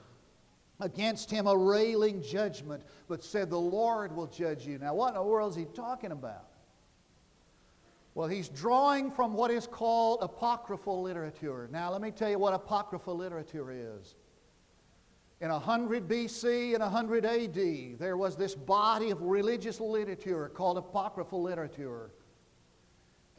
against 0.81 1.31
him 1.31 1.47
a 1.47 1.55
railing 1.55 2.23
judgment, 2.23 2.83
but 3.07 3.23
said, 3.23 3.51
The 3.51 3.61
Lord 3.61 4.17
will 4.17 4.29
judge 4.29 4.67
you. 4.67 4.79
Now, 4.79 4.95
what 4.95 5.09
in 5.09 5.15
the 5.15 5.23
world 5.23 5.51
is 5.51 5.57
he 5.57 5.67
talking 5.67 6.11
about? 6.11 6.47
Well, 8.15 8.29
he's 8.29 8.49
drawing 8.49 9.11
from 9.11 9.35
what 9.35 9.51
is 9.51 9.67
called 9.67 10.21
apocryphal 10.23 11.03
literature. 11.03 11.69
Now, 11.73 11.91
let 11.91 12.01
me 12.01 12.13
tell 12.13 12.31
you 12.31 12.39
what 12.39 12.55
apocryphal 12.55 13.17
literature 13.17 13.73
is. 13.73 14.15
In 15.41 15.51
100 15.51 16.09
BC 16.09 16.75
and 16.75 16.81
100 16.81 17.27
AD, 17.27 17.99
there 17.99 18.17
was 18.17 18.37
this 18.37 18.55
body 18.55 19.11
of 19.11 19.21
religious 19.21 19.81
literature 19.81 20.49
called 20.55 20.79
apocryphal 20.79 21.43
literature. 21.43 22.13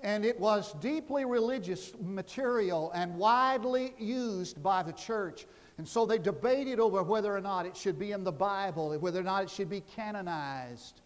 And 0.02 0.26
it 0.26 0.38
was 0.38 0.74
deeply 0.82 1.24
religious 1.24 1.94
material 2.02 2.92
and 2.92 3.16
widely 3.16 3.96
used 3.98 4.62
by 4.62 4.84
the 4.84 4.92
church. 4.92 5.48
And 5.78 5.88
so 5.88 6.06
they 6.06 6.18
debated 6.18 6.82
over 6.82 7.02
whether 7.02 7.34
or 7.34 7.42
not 7.42 7.66
it 7.66 7.78
should 7.78 7.98
be 7.98 8.12
in 8.12 8.26
the 8.26 8.32
Bible, 8.32 8.96
whether 9.00 9.22
or 9.22 9.24
not 9.24 9.44
it 9.44 9.50
should 9.50 9.70
be 9.70 9.82
canonized. 9.82 11.02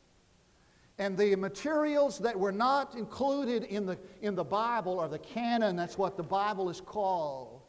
And 1.00 1.18
the 1.18 1.34
materials 1.38 2.20
that 2.20 2.38
were 2.38 2.52
not 2.52 2.94
included 2.96 3.64
in 3.64 3.86
the, 3.86 3.98
in 4.22 4.36
the 4.36 4.44
Bible 4.44 5.00
or 5.00 5.08
the 5.08 5.18
canon, 5.18 5.78
that's 5.78 5.98
what 5.98 6.18
the 6.18 6.24
Bible 6.24 6.70
is 6.70 6.82
called. 6.82 7.62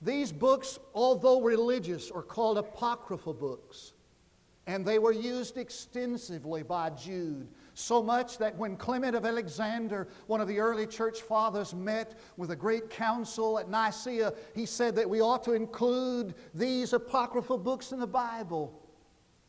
These 0.00 0.32
books, 0.32 0.78
although 0.94 1.42
religious, 1.42 2.10
are 2.10 2.22
called 2.22 2.56
apocryphal 2.56 3.34
books. 3.34 3.92
And 4.66 4.86
they 4.86 4.98
were 4.98 5.12
used 5.12 5.58
extensively 5.58 6.62
by 6.62 6.90
Jude. 6.90 7.46
So 7.74 8.02
much 8.02 8.38
that 8.38 8.56
when 8.56 8.76
Clement 8.76 9.14
of 9.14 9.26
Alexander, 9.26 10.08
one 10.26 10.40
of 10.40 10.48
the 10.48 10.60
early 10.60 10.86
church 10.86 11.20
fathers, 11.20 11.74
met 11.74 12.18
with 12.38 12.52
a 12.52 12.56
great 12.56 12.88
council 12.88 13.58
at 13.58 13.68
Nicaea, 13.68 14.32
he 14.54 14.64
said 14.64 14.96
that 14.96 15.08
we 15.08 15.20
ought 15.20 15.44
to 15.44 15.52
include 15.52 16.34
these 16.54 16.94
apocryphal 16.94 17.58
books 17.58 17.92
in 17.92 18.00
the 18.00 18.06
Bible. 18.06 18.80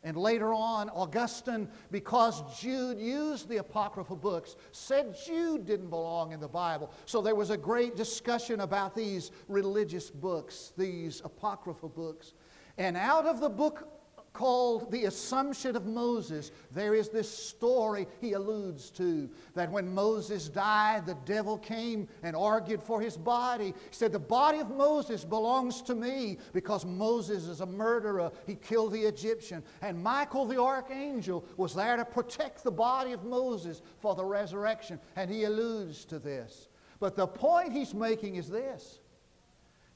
And 0.04 0.16
later 0.16 0.52
on, 0.52 0.90
Augustine, 0.90 1.68
because 1.92 2.42
Jude 2.60 2.98
used 2.98 3.48
the 3.48 3.58
apocryphal 3.58 4.16
books, 4.16 4.56
said 4.72 5.16
Jude 5.24 5.64
didn't 5.64 5.90
belong 5.90 6.32
in 6.32 6.40
the 6.40 6.48
Bible. 6.48 6.90
So 7.06 7.22
there 7.22 7.36
was 7.36 7.50
a 7.50 7.56
great 7.56 7.94
discussion 7.94 8.60
about 8.60 8.96
these 8.96 9.30
religious 9.46 10.10
books, 10.10 10.72
these 10.76 11.22
apocryphal 11.24 11.88
books. 11.88 12.34
And 12.78 12.96
out 12.96 13.26
of 13.26 13.38
the 13.38 13.48
book 13.48 14.01
called 14.32 14.90
The 14.90 15.04
Assumption 15.04 15.76
of 15.76 15.86
Moses, 15.86 16.52
there 16.72 16.94
is 16.94 17.08
this 17.08 17.30
story 17.30 18.06
he 18.20 18.32
alludes 18.32 18.90
to 18.90 19.28
that 19.54 19.70
when 19.70 19.92
Moses 19.92 20.48
died, 20.48 21.06
the 21.06 21.16
devil 21.26 21.58
came 21.58 22.08
and 22.22 22.34
argued 22.34 22.82
for 22.82 23.00
his 23.00 23.16
body. 23.16 23.66
He 23.66 23.72
said, 23.90 24.12
The 24.12 24.18
body 24.18 24.58
of 24.58 24.70
Moses 24.70 25.24
belongs 25.24 25.82
to 25.82 25.94
me 25.94 26.38
because 26.52 26.84
Moses 26.86 27.46
is 27.46 27.60
a 27.60 27.66
murderer. 27.66 28.30
He 28.46 28.54
killed 28.54 28.92
the 28.92 29.02
Egyptian. 29.02 29.62
And 29.82 30.02
Michael 30.02 30.46
the 30.46 30.60
archangel 30.60 31.44
was 31.56 31.74
there 31.74 31.96
to 31.96 32.04
protect 32.04 32.64
the 32.64 32.70
body 32.70 33.12
of 33.12 33.24
Moses 33.24 33.82
for 34.00 34.14
the 34.14 34.24
resurrection. 34.24 34.98
And 35.16 35.30
he 35.30 35.44
alludes 35.44 36.04
to 36.06 36.18
this. 36.18 36.68
But 37.00 37.16
the 37.16 37.26
point 37.26 37.72
he's 37.72 37.94
making 37.94 38.36
is 38.36 38.48
this 38.48 39.00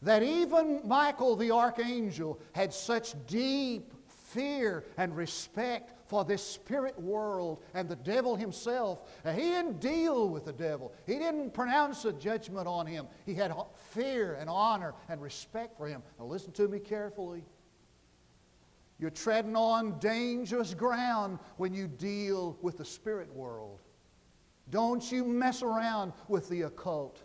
that 0.02 0.22
even 0.22 0.80
Michael 0.84 1.36
the 1.36 1.50
archangel 1.50 2.38
had 2.52 2.72
such 2.72 3.14
deep 3.26 3.92
fear 4.36 4.84
and 4.98 5.16
respect 5.16 5.92
for 6.08 6.24
this 6.24 6.42
spirit 6.42 7.00
world 7.00 7.64
and 7.74 7.88
the 7.88 7.96
devil 7.96 8.36
himself. 8.36 9.00
Uh, 9.24 9.32
he 9.32 9.40
didn't 9.40 9.80
deal 9.80 10.28
with 10.28 10.44
the 10.44 10.52
devil, 10.52 10.92
he 11.06 11.18
didn't 11.18 11.54
pronounce 11.54 12.04
a 12.04 12.12
judgment 12.12 12.68
on 12.68 12.86
him. 12.86 13.06
He 13.24 13.34
had 13.34 13.52
fear 13.90 14.34
and 14.34 14.50
honor 14.50 14.94
and 15.08 15.20
respect 15.20 15.76
for 15.76 15.88
him. 15.88 16.02
Now, 16.18 16.26
listen 16.26 16.52
to 16.52 16.68
me 16.68 16.78
carefully. 16.78 17.44
You're 18.98 19.10
treading 19.10 19.56
on 19.56 19.98
dangerous 19.98 20.72
ground 20.72 21.38
when 21.56 21.74
you 21.74 21.86
deal 21.86 22.56
with 22.62 22.78
the 22.78 22.84
spirit 22.84 23.34
world. 23.34 23.80
Don't 24.70 25.12
you 25.12 25.24
mess 25.24 25.62
around 25.62 26.12
with 26.28 26.48
the 26.48 26.62
occult. 26.62 27.22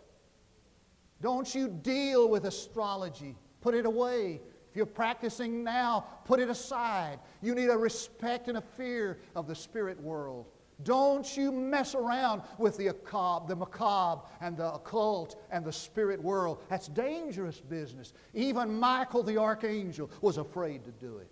Don't 1.20 1.54
you 1.54 1.68
deal 1.68 2.28
with 2.28 2.44
astrology. 2.44 3.36
Put 3.60 3.74
it 3.74 3.86
away. 3.86 4.40
If 4.72 4.76
you're 4.76 4.86
practicing 4.86 5.62
now, 5.62 6.06
put 6.24 6.40
it 6.40 6.48
aside. 6.48 7.18
You 7.42 7.54
need 7.54 7.68
a 7.68 7.76
respect 7.76 8.48
and 8.48 8.56
a 8.56 8.62
fear 8.62 9.18
of 9.36 9.46
the 9.46 9.54
spirit 9.54 10.00
world. 10.00 10.46
Don't 10.82 11.36
you 11.36 11.52
mess 11.52 11.94
around 11.94 12.40
with 12.56 12.78
the 12.78 12.86
macabre, 12.86 13.48
the 13.48 13.56
macabre 13.56 14.22
and 14.40 14.56
the 14.56 14.72
occult 14.72 15.38
and 15.50 15.62
the 15.62 15.72
spirit 15.74 16.22
world. 16.22 16.62
That's 16.70 16.88
dangerous 16.88 17.60
business. 17.60 18.14
Even 18.32 18.80
Michael 18.80 19.22
the 19.22 19.36
archangel 19.36 20.10
was 20.22 20.38
afraid 20.38 20.84
to 20.86 20.90
do 20.92 21.18
it. 21.18 21.30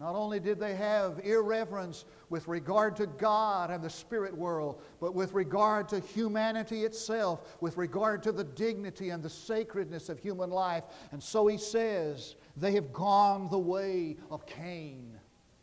Not 0.00 0.14
only 0.14 0.40
did 0.40 0.58
they 0.58 0.74
have 0.76 1.20
irreverence 1.24 2.06
with 2.30 2.48
regard 2.48 2.96
to 2.96 3.06
God 3.06 3.70
and 3.70 3.84
the 3.84 3.90
spirit 3.90 4.34
world, 4.34 4.80
but 4.98 5.14
with 5.14 5.34
regard 5.34 5.90
to 5.90 6.00
humanity 6.00 6.84
itself, 6.84 7.58
with 7.60 7.76
regard 7.76 8.22
to 8.22 8.32
the 8.32 8.44
dignity 8.44 9.10
and 9.10 9.22
the 9.22 9.28
sacredness 9.28 10.08
of 10.08 10.18
human 10.18 10.48
life. 10.48 10.84
And 11.12 11.22
so 11.22 11.46
he 11.46 11.58
says, 11.58 12.36
they 12.56 12.72
have 12.72 12.94
gone 12.94 13.50
the 13.50 13.58
way 13.58 14.16
of 14.30 14.46
Cain. 14.46 15.18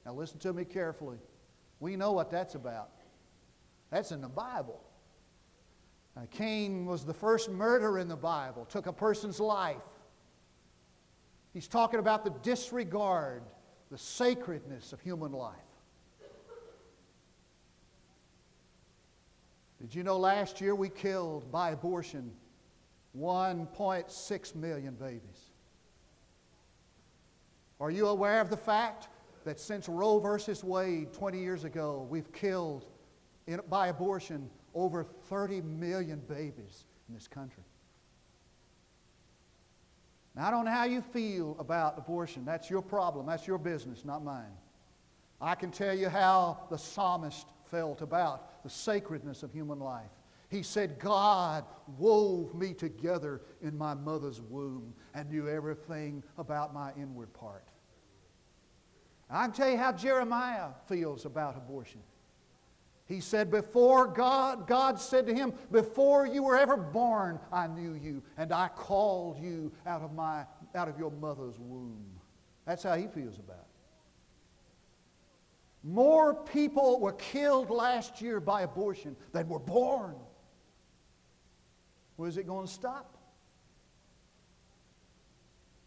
Now 0.06 0.14
listen 0.14 0.38
to 0.40 0.54
me 0.54 0.66
carefully. 0.66 1.18
We 1.80 1.96
know 1.96 2.12
what 2.12 2.30
that's 2.30 2.54
about. 2.54 2.92
That's 3.90 4.12
in 4.12 4.22
the 4.22 4.30
Bible. 4.30 4.80
Now, 6.16 6.28
Cain 6.30 6.86
was 6.86 7.06
the 7.06 7.14
first 7.14 7.50
murderer 7.50 7.98
in 7.98 8.08
the 8.08 8.16
Bible, 8.16 8.66
took 8.66 8.86
a 8.86 8.94
person's 8.94 9.40
life. 9.40 9.78
He's 11.54 11.68
talking 11.68 12.00
about 12.00 12.24
the 12.24 12.34
disregard 12.44 13.42
the 13.90 13.98
sacredness 13.98 14.94
of 14.94 15.02
human 15.02 15.32
life. 15.32 15.56
Did 19.80 19.94
you 19.94 20.04
know 20.04 20.18
last 20.18 20.60
year 20.60 20.74
we 20.74 20.90
killed 20.90 21.52
by 21.52 21.72
abortion 21.72 22.32
1.6 23.18 24.56
million 24.56 24.96
babies? 24.96 25.52
Are 27.80 27.92
you 27.92 28.08
aware 28.08 28.42
of 28.42 28.50
the 28.50 28.58
fact 28.58 29.08
that 29.46 29.60
since 29.60 29.88
Roe 29.88 30.20
versus 30.20 30.64
Wade 30.64 31.14
20 31.14 31.40
years 31.40 31.64
ago, 31.64 32.08
we've 32.10 32.32
killed 32.34 32.86
in, 33.46 33.62
by 33.70 33.88
abortion 33.88 34.50
over 34.74 35.04
30 35.04 35.62
million 35.62 36.20
babies 36.28 36.86
in 37.08 37.14
this 37.14 37.28
country? 37.28 37.64
Now, 40.38 40.48
I 40.48 40.52
don't 40.52 40.66
know 40.66 40.72
how 40.72 40.86
you 40.86 41.02
feel 41.02 41.56
about 41.58 41.98
abortion. 41.98 42.46
That's 42.46 42.70
your 42.70 42.84
problem. 42.84 43.26
That's 43.26 43.48
your 43.48 43.58
business, 43.58 44.06
not 44.06 44.24
mine. 44.24 44.54
I 45.42 45.56
can 45.56 45.72
tell 45.72 45.98
you 45.98 46.10
how 46.10 46.60
the 46.70 46.78
psalmist 46.78 47.48
felt 47.72 48.02
about 48.02 48.64
the 48.64 48.70
sacredness 48.70 49.42
of 49.42 49.52
human 49.52 49.80
life. 49.80 50.12
He 50.50 50.62
said, 50.62 51.00
God 51.00 51.66
wove 51.98 52.54
me 52.54 52.74
together 52.74 53.42
in 53.62 53.76
my 53.76 53.96
mother's 53.96 54.40
womb 54.40 54.94
and 55.16 55.30
knew 55.30 55.50
everything 55.50 56.24
about 56.38 56.72
my 56.74 56.92
inward 56.96 57.34
part. 57.34 57.68
I 59.30 59.44
can 59.44 59.52
tell 59.52 59.70
you 59.72 59.78
how 59.78 59.92
Jeremiah 59.92 60.70
feels 60.88 61.26
about 61.26 61.58
abortion. 61.58 62.02
He 63.08 63.22
said, 63.22 63.50
Before 63.50 64.06
God, 64.06 64.68
God 64.68 65.00
said 65.00 65.26
to 65.28 65.34
him, 65.34 65.54
Before 65.72 66.28
you 66.28 66.44
were 66.44 66.58
ever 66.58 66.76
born, 66.76 67.40
I 67.52 67.68
knew 67.68 67.94
you, 67.94 68.22
and 68.38 68.52
I 68.52 68.68
called 68.68 69.40
you 69.40 69.72
out 69.86 70.02
of, 70.02 70.14
my, 70.14 70.46
out 70.76 70.90
of 70.90 71.00
your 71.00 71.12
mother's 71.12 71.58
womb. 71.58 72.06
That's 72.66 72.84
how 72.84 72.96
he 72.96 73.08
feels 73.08 73.40
about 73.40 73.60
it. 73.60 73.64
More 75.84 76.34
people 76.34 77.00
were 77.00 77.14
killed 77.14 77.70
last 77.70 78.22
year 78.22 78.42
by 78.42 78.64
abortion 78.64 79.16
than 79.32 79.48
were 79.48 79.60
born. 79.60 80.16
Is 82.20 82.38
it 82.38 82.46
going 82.46 82.68
to 82.68 82.72
stop? 82.72 83.18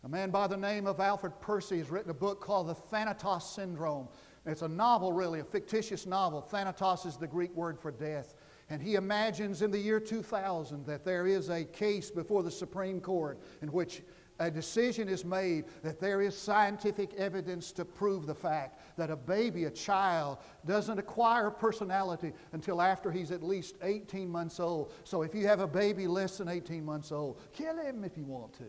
A 0.04 0.08
man 0.08 0.30
by 0.30 0.46
the 0.46 0.56
name 0.56 0.86
of 0.86 1.00
Alfred 1.00 1.38
Percy 1.40 1.78
has 1.78 1.90
written 1.90 2.10
a 2.10 2.14
book 2.14 2.40
called 2.40 2.68
The 2.68 2.74
Thanatos 2.74 3.54
Syndrome. 3.54 4.08
It's 4.46 4.62
a 4.62 4.68
novel, 4.68 5.12
really, 5.12 5.40
a 5.40 5.44
fictitious 5.44 6.06
novel. 6.06 6.40
Thanatos 6.40 7.04
is 7.04 7.16
the 7.16 7.26
Greek 7.26 7.54
word 7.54 7.78
for 7.78 7.90
death. 7.90 8.34
And 8.70 8.80
he 8.80 8.94
imagines 8.94 9.62
in 9.62 9.70
the 9.70 9.78
year 9.78 10.00
2000 10.00 10.86
that 10.86 11.04
there 11.04 11.26
is 11.26 11.50
a 11.50 11.64
case 11.64 12.10
before 12.10 12.42
the 12.42 12.50
Supreme 12.50 13.00
Court 13.00 13.38
in 13.62 13.72
which 13.72 14.02
a 14.38 14.50
decision 14.50 15.08
is 15.08 15.24
made 15.24 15.66
that 15.82 16.00
there 16.00 16.22
is 16.22 16.34
scientific 16.34 17.12
evidence 17.14 17.72
to 17.72 17.84
prove 17.84 18.26
the 18.26 18.34
fact 18.34 18.80
that 18.96 19.10
a 19.10 19.16
baby, 19.16 19.64
a 19.64 19.70
child, 19.70 20.38
doesn't 20.64 20.98
acquire 20.98 21.50
personality 21.50 22.32
until 22.52 22.80
after 22.80 23.12
he's 23.12 23.30
at 23.32 23.42
least 23.42 23.76
18 23.82 24.30
months 24.30 24.58
old. 24.58 24.92
So 25.04 25.22
if 25.22 25.34
you 25.34 25.46
have 25.46 25.60
a 25.60 25.66
baby 25.66 26.06
less 26.06 26.38
than 26.38 26.48
18 26.48 26.82
months 26.82 27.12
old, 27.12 27.38
kill 27.52 27.76
him 27.76 28.02
if 28.02 28.16
you 28.16 28.24
want 28.24 28.54
to. 28.54 28.64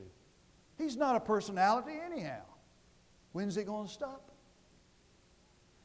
He's 0.77 0.97
not 0.97 1.15
a 1.15 1.21
personality 1.21 1.93
anyhow. 2.03 2.41
When's 3.31 3.55
it 3.55 3.65
going 3.65 3.87
to 3.87 3.93
stop? 3.93 4.30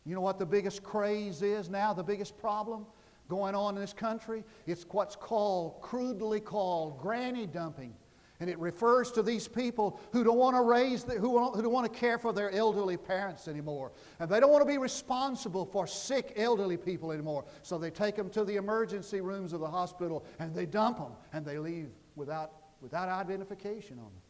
You 0.06 0.14
know 0.14 0.20
what 0.20 0.38
the 0.38 0.46
biggest 0.46 0.84
craze 0.84 1.42
is 1.42 1.68
now, 1.68 1.92
the 1.92 2.04
biggest 2.04 2.38
problem 2.38 2.86
going 3.28 3.56
on 3.56 3.74
in 3.74 3.80
this 3.80 3.92
country? 3.92 4.44
It's 4.66 4.86
what's 4.90 5.16
called, 5.16 5.80
crudely 5.82 6.40
called, 6.40 7.00
granny 7.00 7.46
dumping. 7.46 7.92
And 8.38 8.50
it 8.50 8.58
refers 8.58 9.10
to 9.12 9.22
these 9.22 9.48
people 9.48 9.98
who 10.12 10.22
don't 10.22 10.36
want 10.36 10.56
to 10.56 10.62
raise, 10.62 11.04
the, 11.04 11.14
who, 11.14 11.52
who 11.52 11.62
don't 11.62 11.72
want 11.72 11.90
to 11.90 11.98
care 11.98 12.18
for 12.18 12.32
their 12.32 12.50
elderly 12.50 12.96
parents 12.96 13.48
anymore. 13.48 13.92
And 14.20 14.30
they 14.30 14.38
don't 14.40 14.52
want 14.52 14.62
to 14.62 14.70
be 14.70 14.78
responsible 14.78 15.64
for 15.64 15.86
sick 15.86 16.34
elderly 16.36 16.76
people 16.76 17.12
anymore. 17.12 17.46
So 17.62 17.78
they 17.78 17.90
take 17.90 18.14
them 18.14 18.28
to 18.30 18.44
the 18.44 18.56
emergency 18.56 19.22
rooms 19.22 19.54
of 19.54 19.60
the 19.60 19.68
hospital 19.68 20.24
and 20.38 20.54
they 20.54 20.66
dump 20.66 20.98
them 20.98 21.12
and 21.32 21.44
they 21.46 21.58
leave 21.58 21.88
without, 22.14 22.52
without 22.82 23.08
identification 23.08 23.98
on 23.98 24.04
them. 24.04 24.22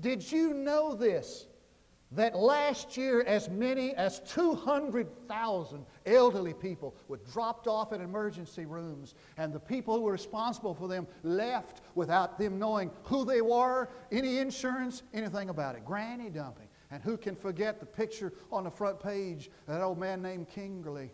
Did 0.00 0.30
you 0.30 0.52
know 0.52 0.94
this? 0.94 1.46
That 2.12 2.34
last 2.34 2.96
year 2.96 3.22
as 3.22 3.48
many 3.48 3.94
as 3.94 4.18
200,000 4.20 5.86
elderly 6.06 6.54
people 6.54 6.96
were 7.06 7.20
dropped 7.32 7.68
off 7.68 7.92
in 7.92 8.00
emergency 8.00 8.66
rooms, 8.66 9.14
and 9.36 9.52
the 9.52 9.60
people 9.60 9.94
who 9.94 10.02
were 10.02 10.12
responsible 10.12 10.74
for 10.74 10.88
them 10.88 11.06
left 11.22 11.82
without 11.94 12.36
them 12.36 12.58
knowing 12.58 12.90
who 13.04 13.24
they 13.24 13.40
were, 13.42 13.88
any 14.10 14.38
insurance, 14.38 15.04
anything 15.14 15.50
about 15.50 15.76
it. 15.76 15.84
Granny 15.84 16.30
dumping. 16.30 16.66
And 16.90 17.00
who 17.00 17.16
can 17.16 17.36
forget 17.36 17.78
the 17.78 17.86
picture 17.86 18.32
on 18.50 18.64
the 18.64 18.70
front 18.70 18.98
page 18.98 19.48
of 19.68 19.74
that 19.74 19.80
old 19.80 19.98
man 19.98 20.20
named 20.20 20.48
Kingery, 20.48 21.10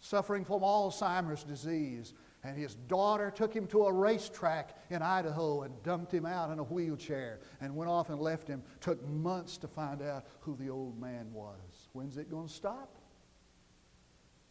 suffering 0.00 0.44
from 0.44 0.60
Alzheimer's 0.60 1.44
disease, 1.44 2.12
and 2.44 2.58
his 2.58 2.74
daughter 2.74 3.30
took 3.30 3.54
him 3.54 3.66
to 3.68 3.84
a 3.84 3.92
racetrack 3.92 4.76
in 4.90 5.00
Idaho 5.00 5.62
and 5.62 5.82
dumped 5.82 6.12
him 6.12 6.26
out 6.26 6.50
in 6.50 6.58
a 6.58 6.64
wheelchair 6.64 7.40
and 7.60 7.74
went 7.76 7.90
off 7.90 8.10
and 8.10 8.20
left 8.20 8.48
him. 8.48 8.62
Took 8.80 9.06
months 9.08 9.56
to 9.58 9.68
find 9.68 10.02
out 10.02 10.26
who 10.40 10.56
the 10.56 10.68
old 10.68 11.00
man 11.00 11.32
was. 11.32 11.88
When's 11.92 12.16
it 12.16 12.30
going 12.30 12.48
to 12.48 12.52
stop? 12.52 12.96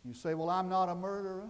You 0.06 0.14
say, 0.14 0.34
Well, 0.34 0.50
I'm 0.50 0.70
not 0.70 0.90
a 0.90 0.96
murderer. 0.96 1.50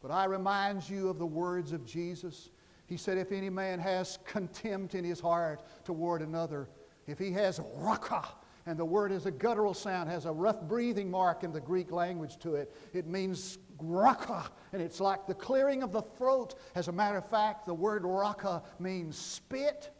But 0.00 0.10
I 0.10 0.24
remind 0.24 0.88
you 0.88 1.08
of 1.08 1.18
the 1.18 1.26
words 1.26 1.72
of 1.72 1.86
Jesus. 1.86 2.50
He 2.86 2.96
said, 2.96 3.18
If 3.18 3.32
any 3.32 3.50
man 3.50 3.78
has 3.78 4.18
contempt 4.24 4.94
in 4.94 5.04
his 5.04 5.20
heart 5.20 5.62
toward 5.84 6.22
another, 6.22 6.68
if 7.06 7.18
he 7.18 7.32
has 7.32 7.60
raka, 7.76 8.24
and 8.66 8.78
the 8.78 8.84
word 8.84 9.12
is 9.12 9.26
a 9.26 9.30
guttural 9.30 9.74
sound, 9.74 10.08
has 10.08 10.24
a 10.24 10.32
rough 10.32 10.60
breathing 10.62 11.10
mark 11.10 11.42
in 11.42 11.52
the 11.52 11.60
Greek 11.60 11.90
language 11.90 12.38
to 12.38 12.54
it. 12.54 12.74
It 12.92 13.06
means 13.06 13.58
raka, 13.78 14.44
and 14.72 14.80
it's 14.80 15.00
like 15.00 15.26
the 15.26 15.34
clearing 15.34 15.82
of 15.82 15.92
the 15.92 16.02
throat. 16.02 16.54
As 16.74 16.88
a 16.88 16.92
matter 16.92 17.18
of 17.18 17.28
fact, 17.28 17.66
the 17.66 17.74
word 17.74 18.04
raka 18.04 18.62
means 18.78 19.16
spit. 19.16 19.90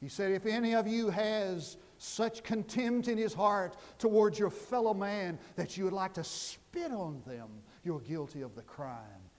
He 0.00 0.08
said, 0.08 0.32
If 0.32 0.46
any 0.46 0.74
of 0.74 0.86
you 0.86 1.10
has 1.10 1.76
such 1.98 2.42
contempt 2.42 3.08
in 3.08 3.18
his 3.18 3.34
heart 3.34 3.76
towards 3.98 4.38
your 4.38 4.50
fellow 4.50 4.94
man 4.94 5.38
that 5.56 5.76
you 5.76 5.84
would 5.84 5.92
like 5.92 6.14
to 6.14 6.24
spit 6.24 6.92
on 6.92 7.22
them, 7.26 7.48
you're 7.84 8.00
guilty 8.00 8.42
of 8.42 8.54
the 8.54 8.62
crime 8.62 8.96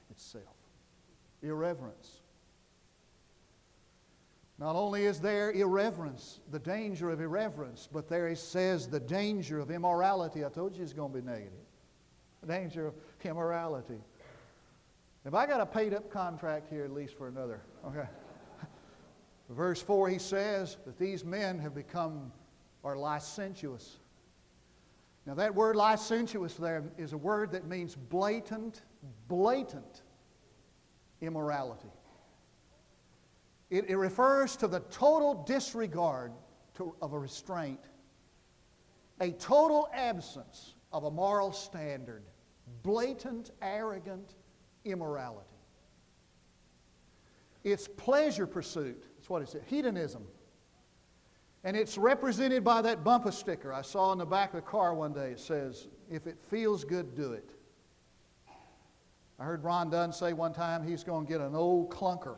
itself. 0.10 0.46
Irreverence. 1.41 2.21
Not 4.62 4.75
only 4.75 5.06
is 5.06 5.20
there 5.20 5.51
irreverence, 5.51 6.39
the 6.51 6.60
danger 6.60 7.09
of 7.09 7.20
irreverence, 7.20 7.90
but 7.92 8.07
there 8.07 8.29
he 8.29 8.36
says 8.36 8.88
the 8.88 9.00
danger 9.00 9.59
of 9.59 9.72
immorality. 9.72 10.46
I 10.46 10.50
told 10.50 10.77
you 10.77 10.83
it's 10.83 10.94
going 10.94 11.12
to 11.12 11.20
be 11.20 11.25
negative. 11.25 11.66
The 12.42 12.48
danger 12.48 12.86
of 12.86 12.94
immorality. 13.24 13.98
Have 15.24 15.33
I 15.33 15.48
got 15.48 15.62
a 15.62 15.66
paid 15.66 15.96
up 15.96 16.12
contract 16.12 16.70
here 16.70 16.83
at 16.83 16.92
least 16.92 17.18
for 17.18 17.27
another? 17.27 17.62
Okay. 17.88 18.07
Verse 19.50 19.81
4, 19.81 20.09
he 20.09 20.20
says 20.20 20.77
that 20.86 21.00
these 21.00 21.25
men 21.25 21.57
have 21.57 21.74
become, 21.74 22.31
are 22.83 22.96
licentious. 22.96 23.98
Now, 25.25 25.33
that 25.33 25.55
word 25.55 25.75
licentious 25.75 26.53
there 26.53 26.83
is 27.00 27.14
a 27.14 27.18
word 27.18 27.51
that 27.53 27.66
means 27.66 27.96
blatant, 27.96 28.83
blatant 29.27 30.03
immorality. 31.20 31.90
It, 33.72 33.90
it 33.90 33.96
refers 33.96 34.57
to 34.57 34.68
the 34.68 34.81
total 34.92 35.46
disregard 35.48 36.34
to, 36.75 36.94
of 37.01 37.14
a 37.14 37.20
restraint, 37.20 37.79
a 39.22 39.31
total 39.31 39.90
absence 39.94 40.75
of 40.92 41.05
a 41.05 41.12
moral 41.12 41.53
standard, 41.53 42.24
blatant, 42.84 43.51
arrogant 43.62 44.36
immorality. 44.84 45.48
It's 47.64 47.88
pleasure 47.88 48.46
pursuit. 48.46 49.07
That's 49.16 49.29
what 49.29 49.42
it's 49.42 49.55
hedonism. 49.68 50.27
And 51.64 51.77
it's 51.77 51.98
represented 51.98 52.64
by 52.64 52.81
that 52.81 53.03
bumper 53.03 53.31
sticker 53.31 53.72
I 53.72 53.84
saw 53.84 54.12
in 54.12 54.18
the 54.18 54.25
back 54.25 54.50
of 54.50 54.55
the 54.55 54.70
car 54.70 54.94
one 54.94 55.14
day. 55.14 55.31
It 55.31 55.40
says, 55.40 55.88
If 56.10 56.27
it 56.27 56.38
feels 56.50 56.84
good, 56.84 57.16
do 57.16 57.34
it. 57.34 57.51
I 59.40 59.44
heard 59.44 59.64
Ron 59.64 59.92
Dunn 59.92 60.12
say 60.12 60.34
one 60.34 60.53
time 60.53 60.86
he's 60.86 61.03
going 61.03 61.25
to 61.25 61.31
get 61.31 61.40
an 61.40 61.55
old 61.55 61.90
clunker. 61.90 62.38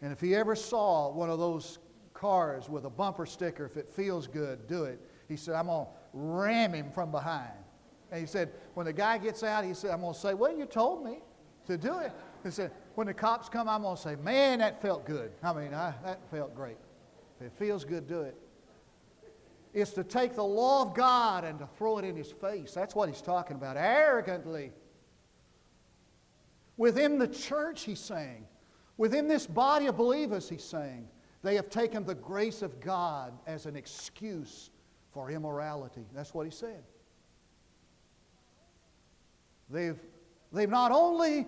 And 0.00 0.12
if 0.12 0.20
he 0.20 0.34
ever 0.34 0.54
saw 0.54 1.10
one 1.10 1.30
of 1.30 1.38
those 1.38 1.78
cars 2.14 2.68
with 2.68 2.84
a 2.84 2.90
bumper 2.90 3.26
sticker, 3.26 3.64
if 3.64 3.76
it 3.76 3.90
feels 3.90 4.26
good, 4.26 4.66
do 4.66 4.84
it. 4.84 5.00
He 5.28 5.36
said, 5.36 5.54
I'm 5.54 5.66
going 5.66 5.86
to 5.86 5.92
ram 6.12 6.72
him 6.72 6.90
from 6.90 7.10
behind. 7.10 7.52
And 8.10 8.20
he 8.20 8.26
said, 8.26 8.52
when 8.74 8.86
the 8.86 8.92
guy 8.92 9.18
gets 9.18 9.42
out, 9.42 9.64
he 9.64 9.74
said, 9.74 9.90
I'm 9.90 10.00
going 10.00 10.14
to 10.14 10.18
say, 10.18 10.34
well, 10.34 10.56
you 10.56 10.64
told 10.64 11.04
me 11.04 11.18
to 11.66 11.76
do 11.76 11.98
it. 11.98 12.12
He 12.42 12.50
said, 12.50 12.70
when 12.94 13.06
the 13.06 13.14
cops 13.14 13.48
come, 13.48 13.68
I'm 13.68 13.82
going 13.82 13.96
to 13.96 14.02
say, 14.02 14.16
man, 14.16 14.60
that 14.60 14.80
felt 14.80 15.04
good. 15.04 15.32
I 15.42 15.52
mean, 15.52 15.74
I, 15.74 15.92
that 16.04 16.20
felt 16.30 16.54
great. 16.54 16.78
If 17.40 17.46
it 17.46 17.52
feels 17.58 17.84
good, 17.84 18.08
do 18.08 18.22
it. 18.22 18.36
It's 19.74 19.90
to 19.92 20.04
take 20.04 20.34
the 20.34 20.44
law 20.44 20.82
of 20.82 20.94
God 20.94 21.44
and 21.44 21.58
to 21.58 21.68
throw 21.76 21.98
it 21.98 22.04
in 22.04 22.16
his 22.16 22.32
face. 22.32 22.72
That's 22.72 22.94
what 22.94 23.08
he's 23.08 23.20
talking 23.20 23.56
about, 23.56 23.76
arrogantly. 23.76 24.72
Within 26.76 27.18
the 27.18 27.28
church, 27.28 27.82
he's 27.82 28.00
saying, 28.00 28.46
within 28.98 29.26
this 29.28 29.46
body 29.46 29.86
of 29.86 29.96
believers, 29.96 30.48
he's 30.48 30.62
saying, 30.62 31.08
they 31.42 31.54
have 31.54 31.70
taken 31.70 32.04
the 32.04 32.14
grace 32.14 32.60
of 32.60 32.80
God 32.80 33.32
as 33.46 33.64
an 33.64 33.76
excuse 33.76 34.70
for 35.12 35.30
immorality. 35.30 36.04
That's 36.14 36.34
what 36.34 36.44
he 36.44 36.52
said. 36.52 36.82
They've, 39.70 39.98
they've 40.52 40.68
not 40.68 40.92
only 40.92 41.46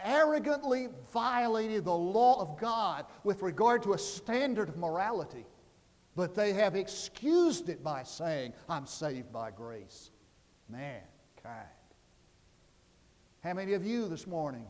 arrogantly 0.00 0.88
violated 1.12 1.84
the 1.84 1.94
law 1.94 2.40
of 2.40 2.58
God 2.58 3.06
with 3.24 3.42
regard 3.42 3.82
to 3.82 3.94
a 3.94 3.98
standard 3.98 4.68
of 4.68 4.76
morality, 4.76 5.44
but 6.14 6.34
they 6.34 6.52
have 6.52 6.76
excused 6.76 7.68
it 7.68 7.82
by 7.82 8.04
saying, 8.04 8.52
I'm 8.68 8.86
saved 8.86 9.32
by 9.32 9.50
grace. 9.50 10.10
Mankind. 10.68 11.66
How 13.42 13.54
many 13.54 13.72
of 13.72 13.84
you 13.84 14.08
this 14.08 14.26
morning 14.26 14.66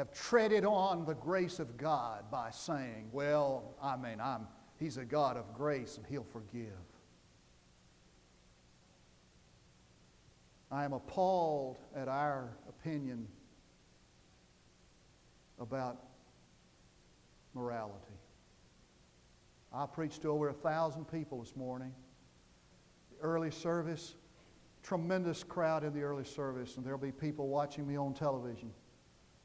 have 0.00 0.12
treaded 0.14 0.64
on 0.64 1.04
the 1.04 1.12
grace 1.12 1.58
of 1.58 1.76
God 1.76 2.30
by 2.30 2.50
saying, 2.50 3.10
Well, 3.12 3.74
I 3.82 3.98
mean, 3.98 4.18
I'm, 4.18 4.48
He's 4.78 4.96
a 4.96 5.04
God 5.04 5.36
of 5.36 5.52
grace 5.52 5.98
and 5.98 6.06
He'll 6.06 6.24
forgive? 6.24 6.72
I 10.70 10.84
am 10.86 10.94
appalled 10.94 11.80
at 11.94 12.08
our 12.08 12.56
opinion 12.66 13.28
about 15.58 15.98
morality. 17.52 18.14
I 19.70 19.84
preached 19.84 20.22
to 20.22 20.28
over 20.28 20.48
a 20.48 20.54
thousand 20.54 21.10
people 21.12 21.42
this 21.42 21.54
morning. 21.54 21.92
The 23.10 23.22
early 23.22 23.50
service, 23.50 24.14
tremendous 24.82 25.44
crowd 25.44 25.84
in 25.84 25.92
the 25.92 26.00
early 26.00 26.24
service, 26.24 26.78
and 26.78 26.86
there'll 26.86 26.98
be 26.98 27.12
people 27.12 27.48
watching 27.48 27.86
me 27.86 27.96
on 27.96 28.14
television. 28.14 28.70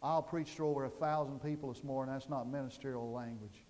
I'll 0.06 0.22
preach 0.22 0.56
to 0.58 0.66
over 0.66 0.86
a 0.86 0.90
thousand 0.90 1.42
people 1.42 1.74
this 1.74 1.84
morning. 1.84 2.14
That's 2.14 2.30
not 2.30 2.48
ministerial 2.48 3.12
language. 3.12 3.64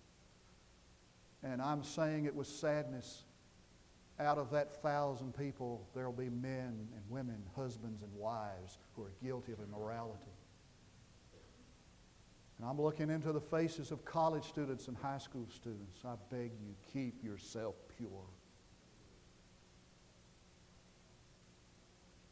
And 1.44 1.62
I'm 1.62 1.84
saying 1.84 2.26
it 2.26 2.36
with 2.36 2.48
sadness 2.48 3.24
out 4.20 4.38
of 4.38 4.52
that 4.52 4.82
thousand 4.82 5.38
people, 5.38 5.88
there 5.94 6.06
will 6.06 6.18
be 6.18 6.30
men 6.30 6.88
and 6.94 7.02
women, 7.10 7.42
husbands 7.56 8.02
and 8.02 8.14
wives 8.14 8.78
who 8.96 9.04
are 9.04 9.12
guilty 9.24 9.52
of 9.52 9.60
immorality. 9.60 10.32
And 12.58 12.68
I'm 12.68 12.82
looking 12.82 13.10
into 13.10 13.34
the 13.34 13.42
faces 13.42 13.92
of 13.92 14.06
college 14.06 14.46
students 14.46 14.88
and 14.88 14.96
high 14.96 15.18
school 15.18 15.48
students. 15.54 16.00
I 16.06 16.16
beg 16.32 16.52
you, 16.62 16.76
keep 16.94 17.24
yourself 17.24 17.76
pure. 17.98 18.26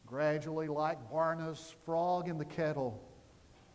gradually, 0.06 0.68
like 0.68 1.10
Barnabas' 1.10 1.74
frog 1.84 2.28
in 2.28 2.38
the 2.38 2.44
kettle, 2.44 3.02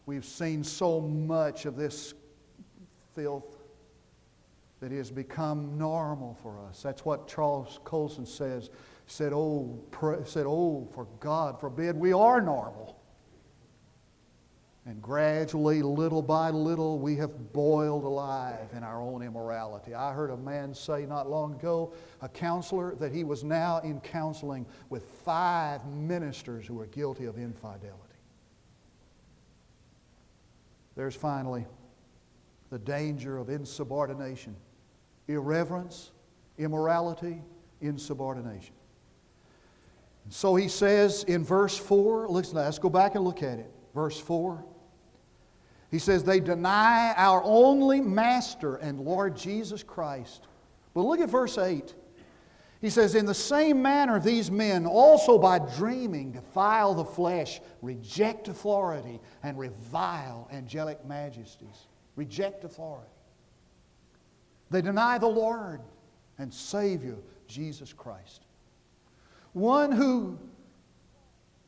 we've 0.09 0.25
seen 0.25 0.63
so 0.63 0.99
much 0.99 1.67
of 1.67 1.75
this 1.75 2.15
filth 3.13 3.59
that 4.79 4.91
has 4.91 5.11
become 5.11 5.77
normal 5.77 6.35
for 6.41 6.59
us. 6.67 6.81
That's 6.81 7.05
what 7.05 7.27
Charles 7.27 7.79
Colson 7.83 8.25
says. 8.25 8.71
Said, 9.05 9.33
oh, 9.33 9.79
pray, 9.91 10.17
said, 10.25 10.45
oh, 10.47 10.89
for 10.95 11.05
God 11.19 11.59
forbid 11.59 11.95
we 11.95 12.11
are 12.11 12.41
normal. 12.41 12.99
And 14.87 14.99
gradually, 14.99 15.83
little 15.83 16.23
by 16.23 16.49
little, 16.49 16.97
we 16.97 17.15
have 17.17 17.53
boiled 17.53 18.03
alive 18.03 18.69
in 18.75 18.81
our 18.81 18.99
own 18.99 19.21
immorality. 19.21 19.93
I 19.93 20.11
heard 20.11 20.31
a 20.31 20.37
man 20.37 20.73
say 20.73 21.05
not 21.05 21.29
long 21.29 21.53
ago, 21.53 21.93
a 22.23 22.29
counselor, 22.29 22.95
that 22.95 23.11
he 23.11 23.23
was 23.23 23.43
now 23.43 23.77
in 23.81 23.99
counseling 23.99 24.65
with 24.89 25.03
five 25.23 25.85
ministers 25.85 26.65
who 26.65 26.73
were 26.73 26.87
guilty 26.87 27.25
of 27.25 27.37
infidelity. 27.37 28.08
There's 30.99 31.15
finally 31.15 31.65
the 32.71 32.77
danger 32.77 33.37
of 33.37 33.47
insubordination, 33.47 34.53
irreverence, 35.29 36.11
immorality, 36.57 37.41
insubordination. 37.79 38.73
And 40.25 40.33
so 40.33 40.57
he 40.57 40.67
says 40.67 41.23
in 41.23 41.45
verse 41.45 41.77
4, 41.77 42.27
listen, 42.27 42.57
let's 42.57 42.79
go 42.79 42.89
back 42.89 43.15
and 43.15 43.23
look 43.23 43.41
at 43.43 43.59
it. 43.59 43.71
Verse 43.95 44.19
4. 44.19 44.61
He 45.89 45.99
says, 45.99 46.25
They 46.25 46.41
deny 46.41 47.13
our 47.15 47.41
only 47.45 48.01
Master 48.01 48.75
and 48.75 48.99
Lord 48.99 49.37
Jesus 49.37 49.83
Christ. 49.83 50.47
But 50.93 51.03
look 51.03 51.21
at 51.21 51.29
verse 51.29 51.57
8. 51.57 51.95
He 52.81 52.89
says, 52.89 53.15
In 53.15 53.25
the 53.25 53.33
same 53.33 53.81
manner, 53.81 54.19
these 54.19 54.49
men 54.49 54.85
also 54.85 55.37
by 55.37 55.59
dreaming 55.59 56.31
defile 56.31 56.93
the 56.93 57.03
flesh, 57.03 57.59
reject 57.81 58.47
authority, 58.47 59.19
and 59.43 59.57
revile 59.57 60.49
angelic 60.51 61.05
majesties. 61.05 61.87
Reject 62.15 62.63
authority. 62.63 63.09
They 64.69 64.81
deny 64.81 65.17
the 65.17 65.27
Lord 65.27 65.81
and 66.37 66.53
Savior, 66.53 67.17
Jesus 67.47 67.91
Christ. 67.91 68.45
One 69.53 69.91
who, 69.91 70.37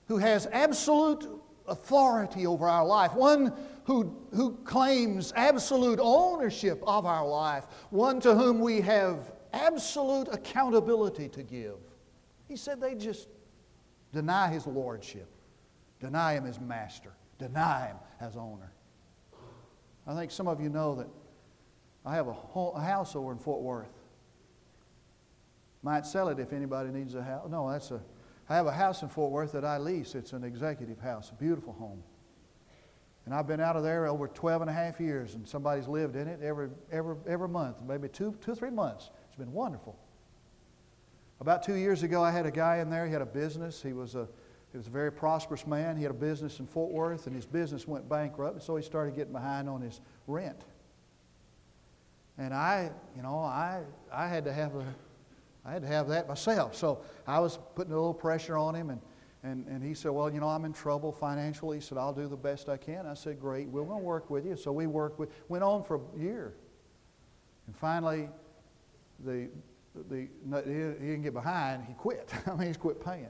who 0.07 0.17
has 0.17 0.47
absolute 0.51 1.27
authority 1.67 2.45
over 2.45 2.67
our 2.67 2.85
life, 2.85 3.13
one 3.13 3.53
who, 3.85 4.15
who 4.33 4.53
claims 4.63 5.33
absolute 5.35 5.99
ownership 6.01 6.81
of 6.85 7.05
our 7.05 7.27
life, 7.27 7.65
one 7.89 8.19
to 8.21 8.35
whom 8.35 8.59
we 8.59 8.81
have 8.81 9.33
absolute 9.53 10.27
accountability 10.31 11.29
to 11.29 11.43
give. 11.43 11.77
He 12.47 12.55
said 12.55 12.81
they 12.81 12.95
just 12.95 13.27
deny 14.13 14.49
his 14.49 14.67
lordship, 14.67 15.29
deny 15.99 16.33
him 16.33 16.45
as 16.45 16.59
master, 16.59 17.13
deny 17.37 17.87
him 17.87 17.97
as 18.19 18.35
owner. 18.35 18.71
I 20.07 20.15
think 20.15 20.31
some 20.31 20.47
of 20.47 20.59
you 20.59 20.69
know 20.69 20.95
that 20.95 21.07
I 22.05 22.15
have 22.15 22.27
a, 22.27 22.33
whole, 22.33 22.73
a 22.73 22.81
house 22.81 23.15
over 23.15 23.31
in 23.31 23.37
Fort 23.37 23.61
Worth. 23.61 23.93
Might 25.83 26.05
sell 26.05 26.29
it 26.29 26.39
if 26.39 26.53
anybody 26.53 26.89
needs 26.89 27.15
a 27.15 27.23
house. 27.23 27.47
No, 27.49 27.69
that's 27.71 27.91
a. 27.91 28.01
I 28.49 28.55
have 28.55 28.67
a 28.67 28.71
house 28.71 29.01
in 29.01 29.09
Fort 29.09 29.31
Worth 29.31 29.51
that 29.53 29.63
I 29.63 29.77
lease. 29.77 30.15
It's 30.15 30.33
an 30.33 30.43
executive 30.43 30.99
house, 30.99 31.29
a 31.29 31.35
beautiful 31.35 31.73
home. 31.73 32.03
And 33.25 33.33
I've 33.33 33.47
been 33.47 33.59
out 33.59 33.75
of 33.75 33.83
there 33.83 34.07
over 34.07 34.27
12 34.27 34.61
and 34.61 34.69
a 34.69 34.73
half 34.73 34.99
years, 34.99 35.35
and 35.35 35.47
somebody's 35.47 35.87
lived 35.87 36.15
in 36.15 36.27
it 36.27 36.41
every, 36.41 36.69
every, 36.91 37.15
every 37.27 37.47
month, 37.47 37.77
maybe 37.87 38.09
two, 38.09 38.35
two 38.41 38.55
three 38.55 38.71
months. 38.71 39.11
Been 39.41 39.53
wonderful. 39.53 39.97
About 41.39 41.63
two 41.63 41.73
years 41.73 42.03
ago, 42.03 42.23
I 42.23 42.29
had 42.29 42.45
a 42.45 42.51
guy 42.51 42.77
in 42.77 42.91
there. 42.91 43.07
He 43.07 43.11
had 43.11 43.23
a 43.23 43.25
business. 43.25 43.81
He 43.81 43.91
was 43.91 44.13
a, 44.13 44.27
he 44.71 44.77
was 44.77 44.85
a 44.85 44.91
very 44.91 45.11
prosperous 45.11 45.65
man. 45.65 45.97
He 45.97 46.03
had 46.03 46.11
a 46.11 46.13
business 46.13 46.59
in 46.59 46.67
Fort 46.67 46.91
Worth, 46.91 47.25
and 47.25 47.35
his 47.35 47.47
business 47.47 47.87
went 47.87 48.07
bankrupt, 48.07 48.53
and 48.53 48.61
so 48.61 48.75
he 48.75 48.83
started 48.83 49.15
getting 49.15 49.33
behind 49.33 49.67
on 49.67 49.81
his 49.81 49.99
rent. 50.27 50.63
And 52.37 52.53
I, 52.53 52.91
you 53.15 53.23
know, 53.23 53.39
I, 53.39 53.81
I 54.13 54.27
had 54.27 54.45
to 54.45 54.53
have 54.53 54.75
a, 54.75 54.85
I 55.65 55.71
had 55.71 55.81
to 55.81 55.87
have 55.87 56.07
that 56.09 56.27
myself. 56.27 56.75
So 56.75 57.01
I 57.25 57.39
was 57.39 57.57
putting 57.73 57.93
a 57.93 57.95
little 57.95 58.13
pressure 58.13 58.57
on 58.57 58.75
him, 58.75 58.91
and 58.91 59.01
and, 59.41 59.65
and 59.65 59.83
he 59.83 59.95
said, 59.95 60.11
Well, 60.11 60.31
you 60.31 60.39
know, 60.39 60.49
I'm 60.49 60.65
in 60.65 60.73
trouble 60.73 61.11
financially. 61.11 61.77
He 61.77 61.81
said, 61.81 61.97
I'll 61.97 62.13
do 62.13 62.27
the 62.27 62.37
best 62.37 62.69
I 62.69 62.77
can. 62.77 63.07
I 63.07 63.15
said, 63.15 63.39
Great, 63.39 63.69
we're 63.69 63.85
going 63.85 64.01
to 64.01 64.05
work 64.05 64.29
with 64.29 64.45
you. 64.45 64.55
So 64.55 64.71
we 64.71 64.85
worked 64.85 65.17
with, 65.17 65.31
went 65.49 65.63
on 65.63 65.83
for 65.83 65.95
a 65.95 66.19
year. 66.19 66.53
And 67.65 67.75
finally, 67.75 68.29
the, 69.25 69.49
the, 70.09 70.27
he 70.65 71.07
didn't 71.07 71.23
get 71.23 71.33
behind, 71.33 71.83
he 71.85 71.93
quit. 71.93 72.31
I 72.47 72.55
mean, 72.55 72.67
he's 72.67 72.77
quit 72.77 73.03
paying. 73.03 73.27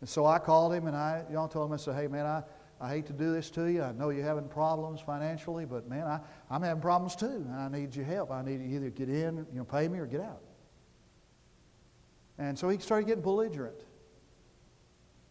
And 0.00 0.08
so 0.08 0.26
I 0.26 0.38
called 0.38 0.72
him 0.72 0.86
and 0.86 0.96
I, 0.96 1.24
know, 1.30 1.46
told 1.46 1.70
him, 1.70 1.74
I 1.74 1.76
said, 1.76 1.94
Hey, 1.94 2.08
man, 2.08 2.26
I, 2.26 2.42
I 2.80 2.88
hate 2.88 3.06
to 3.06 3.12
do 3.12 3.32
this 3.32 3.48
to 3.52 3.66
you. 3.66 3.82
I 3.82 3.92
know 3.92 4.10
you're 4.10 4.24
having 4.24 4.48
problems 4.48 5.00
financially, 5.00 5.64
but 5.64 5.88
man, 5.88 6.06
I, 6.06 6.18
I'm 6.50 6.62
having 6.62 6.82
problems 6.82 7.14
too, 7.14 7.46
and 7.48 7.54
I 7.54 7.68
need 7.68 7.94
your 7.94 8.04
help. 8.04 8.32
I 8.32 8.42
need 8.42 8.60
you 8.60 8.76
either 8.76 8.90
get 8.90 9.08
in, 9.08 9.46
you 9.52 9.58
know, 9.58 9.64
pay 9.64 9.86
me 9.86 10.00
or 10.00 10.06
get 10.06 10.20
out. 10.20 10.42
And 12.38 12.58
so 12.58 12.68
he 12.68 12.78
started 12.78 13.06
getting 13.06 13.22
belligerent. 13.22 13.84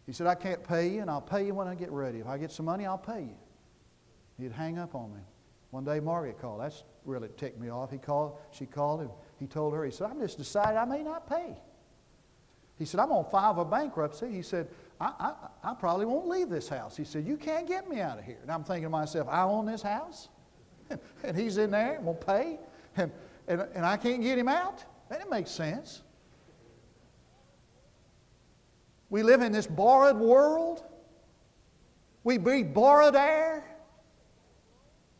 He 0.06 0.12
said, 0.12 0.26
I 0.26 0.34
can't 0.34 0.64
pay 0.64 0.88
you, 0.88 1.02
and 1.02 1.10
I'll 1.10 1.20
pay 1.20 1.44
you 1.44 1.54
when 1.54 1.68
I 1.68 1.74
get 1.74 1.90
ready. 1.90 2.20
If 2.20 2.26
I 2.26 2.38
get 2.38 2.50
some 2.50 2.64
money, 2.64 2.86
I'll 2.86 2.96
pay 2.96 3.20
you. 3.20 3.36
He'd 4.38 4.52
hang 4.52 4.78
up 4.78 4.94
on 4.94 5.12
me. 5.12 5.20
One 5.72 5.84
day, 5.84 6.00
Margaret 6.00 6.38
called. 6.38 6.60
That's 6.60 6.84
really 7.06 7.28
ticked 7.38 7.58
me 7.58 7.70
off. 7.70 7.90
He 7.90 7.96
called, 7.96 8.36
she 8.50 8.66
called 8.66 9.00
him. 9.00 9.10
He 9.40 9.46
told 9.46 9.72
her, 9.72 9.82
he 9.84 9.90
said, 9.90 10.10
I'm 10.10 10.20
just 10.20 10.36
decided 10.36 10.76
I 10.76 10.84
may 10.84 11.02
not 11.02 11.26
pay. 11.26 11.56
He 12.78 12.84
said, 12.84 13.00
I'm 13.00 13.08
to 13.08 13.24
file 13.30 13.54
for 13.54 13.64
bankruptcy. 13.64 14.30
He 14.30 14.42
said, 14.42 14.68
I, 15.00 15.12
I, 15.64 15.70
I 15.70 15.74
probably 15.74 16.04
won't 16.04 16.28
leave 16.28 16.50
this 16.50 16.68
house. 16.68 16.94
He 16.94 17.04
said, 17.04 17.26
You 17.26 17.38
can't 17.38 17.66
get 17.66 17.88
me 17.88 18.00
out 18.00 18.18
of 18.18 18.24
here. 18.24 18.36
And 18.42 18.50
I'm 18.50 18.64
thinking 18.64 18.84
to 18.84 18.90
myself, 18.90 19.28
I 19.30 19.44
own 19.44 19.64
this 19.64 19.80
house? 19.80 20.28
and 21.24 21.36
he's 21.36 21.56
in 21.56 21.70
there 21.70 21.94
and 21.94 22.04
won't 22.04 22.24
pay? 22.24 22.58
And, 22.96 23.10
and, 23.48 23.62
and 23.74 23.86
I 23.86 23.96
can't 23.96 24.22
get 24.22 24.36
him 24.36 24.48
out? 24.48 24.84
That 25.08 25.30
makes 25.30 25.50
sense. 25.50 26.02
We 29.08 29.22
live 29.22 29.40
in 29.40 29.52
this 29.52 29.66
borrowed 29.66 30.18
world. 30.18 30.84
We 32.24 32.36
breathe 32.36 32.74
borrowed 32.74 33.16
air. 33.16 33.71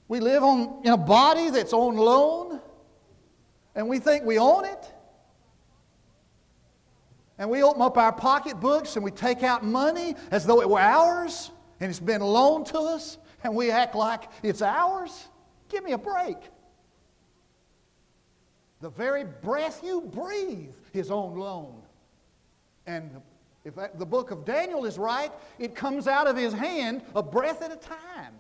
We 0.09 0.21
live 0.21 0.43
on, 0.43 0.83
in 0.85 0.93
a 0.93 0.97
body 0.97 1.51
that's 1.51 1.73
on 1.73 1.97
loan. 1.97 2.61
And 3.75 3.89
we 3.89 3.99
think 3.99 4.25
we 4.25 4.39
own 4.39 4.65
it. 4.65 4.93
And 7.39 7.51
we 7.51 7.63
open 7.63 7.83
up 7.83 7.97
our 7.97 8.13
pocketbooks 8.13 8.97
and 8.97 9.05
we 9.05 9.11
take 9.11 9.43
out 9.43 9.65
money 9.65 10.15
as 10.31 10.45
though 10.45 10.61
it 10.61 10.69
were 10.69 10.79
ours 10.79 11.51
and 11.81 11.91
it's 11.91 11.99
been 11.99 12.21
loaned 12.21 12.67
to 12.67 12.79
us 12.79 13.19
and 13.43 13.55
we 13.55 13.71
act 13.71 13.95
like 13.95 14.29
it's 14.43 14.63
ours. 14.63 15.29
Give 15.69 15.83
me 15.83 15.93
a 15.93 15.99
break. 15.99 16.37
The 18.81 18.91
very 18.91 19.25
breath 19.25 19.83
you 19.83 20.03
breathe 20.03 20.75
is 20.93 21.11
on 21.11 21.37
loan. 21.37 21.83
And 22.87 23.11
if 23.65 23.75
the 23.97 24.07
book 24.07 24.31
of 24.31 24.45
Daniel 24.45 24.85
is 24.85 24.99
right, 24.99 25.33
it 25.59 25.75
comes 25.75 26.07
out 26.07 26.27
of 26.27 26.37
his 26.37 26.53
hand 26.53 27.03
a 27.15 27.23
breath 27.23 27.63
at 27.63 27.73
a 27.73 27.77
time. 27.77 28.35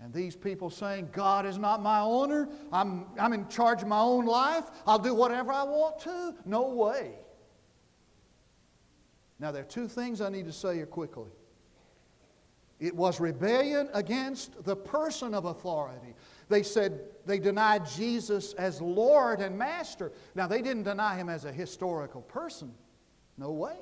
And 0.00 0.12
these 0.12 0.36
people 0.36 0.70
saying, 0.70 1.08
God 1.12 1.44
is 1.44 1.58
not 1.58 1.82
my 1.82 2.00
owner, 2.00 2.48
I'm, 2.72 3.06
I'm 3.18 3.32
in 3.32 3.48
charge 3.48 3.82
of 3.82 3.88
my 3.88 3.98
own 3.98 4.26
life, 4.26 4.64
I'll 4.86 4.98
do 4.98 5.12
whatever 5.12 5.52
I 5.52 5.64
want 5.64 5.98
to. 6.00 6.34
No 6.44 6.68
way. 6.68 7.16
Now, 9.40 9.50
there 9.52 9.62
are 9.62 9.66
two 9.66 9.88
things 9.88 10.20
I 10.20 10.28
need 10.28 10.46
to 10.46 10.52
say 10.52 10.76
here 10.76 10.86
quickly. 10.86 11.30
It 12.80 12.94
was 12.94 13.18
rebellion 13.18 13.88
against 13.92 14.64
the 14.64 14.76
person 14.76 15.34
of 15.34 15.46
authority. 15.46 16.14
They 16.48 16.62
said 16.62 17.00
they 17.26 17.40
denied 17.40 17.86
Jesus 17.88 18.52
as 18.54 18.80
Lord 18.80 19.40
and 19.40 19.58
Master. 19.58 20.12
Now, 20.36 20.46
they 20.46 20.62
didn't 20.62 20.84
deny 20.84 21.16
him 21.16 21.28
as 21.28 21.44
a 21.44 21.52
historical 21.52 22.22
person. 22.22 22.72
No 23.36 23.50
way. 23.50 23.78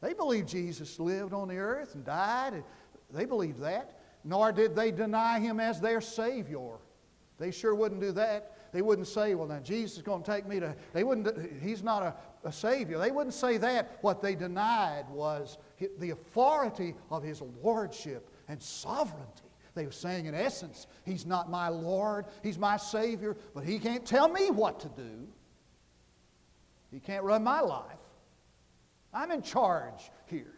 They 0.00 0.14
believed 0.14 0.48
Jesus 0.48 0.98
lived 0.98 1.34
on 1.34 1.48
the 1.48 1.58
earth 1.58 1.94
and 1.94 2.04
died. 2.04 2.64
They 3.10 3.26
believed 3.26 3.60
that. 3.60 3.95
Nor 4.26 4.50
did 4.50 4.74
they 4.74 4.90
deny 4.90 5.38
him 5.38 5.60
as 5.60 5.80
their 5.80 6.00
Savior. 6.00 6.78
They 7.38 7.52
sure 7.52 7.76
wouldn't 7.76 8.00
do 8.00 8.10
that. 8.12 8.72
They 8.72 8.82
wouldn't 8.82 9.06
say, 9.06 9.36
well, 9.36 9.46
now 9.46 9.60
Jesus 9.60 9.98
is 9.98 10.02
going 10.02 10.24
to 10.24 10.30
take 10.30 10.48
me 10.48 10.58
to. 10.58 10.74
They 10.92 11.04
wouldn't, 11.04 11.62
he's 11.62 11.84
not 11.84 12.02
a, 12.02 12.14
a 12.42 12.50
Savior. 12.52 12.98
They 12.98 13.12
wouldn't 13.12 13.34
say 13.34 13.56
that. 13.58 13.98
What 14.00 14.20
they 14.20 14.34
denied 14.34 15.08
was 15.08 15.58
the 15.98 16.10
authority 16.10 16.96
of 17.08 17.22
his 17.22 17.40
lordship 17.62 18.28
and 18.48 18.60
sovereignty. 18.60 19.44
They 19.76 19.86
were 19.86 19.92
saying, 19.92 20.26
in 20.26 20.34
essence, 20.34 20.88
He's 21.04 21.24
not 21.26 21.50
my 21.50 21.68
Lord, 21.68 22.24
He's 22.42 22.58
my 22.58 22.78
Savior, 22.78 23.36
but 23.54 23.62
He 23.62 23.78
can't 23.78 24.04
tell 24.04 24.26
me 24.26 24.50
what 24.50 24.80
to 24.80 24.88
do. 24.88 25.28
He 26.90 26.98
can't 26.98 27.22
run 27.22 27.44
my 27.44 27.60
life. 27.60 27.84
I'm 29.12 29.30
in 29.30 29.42
charge 29.42 30.10
here. 30.24 30.55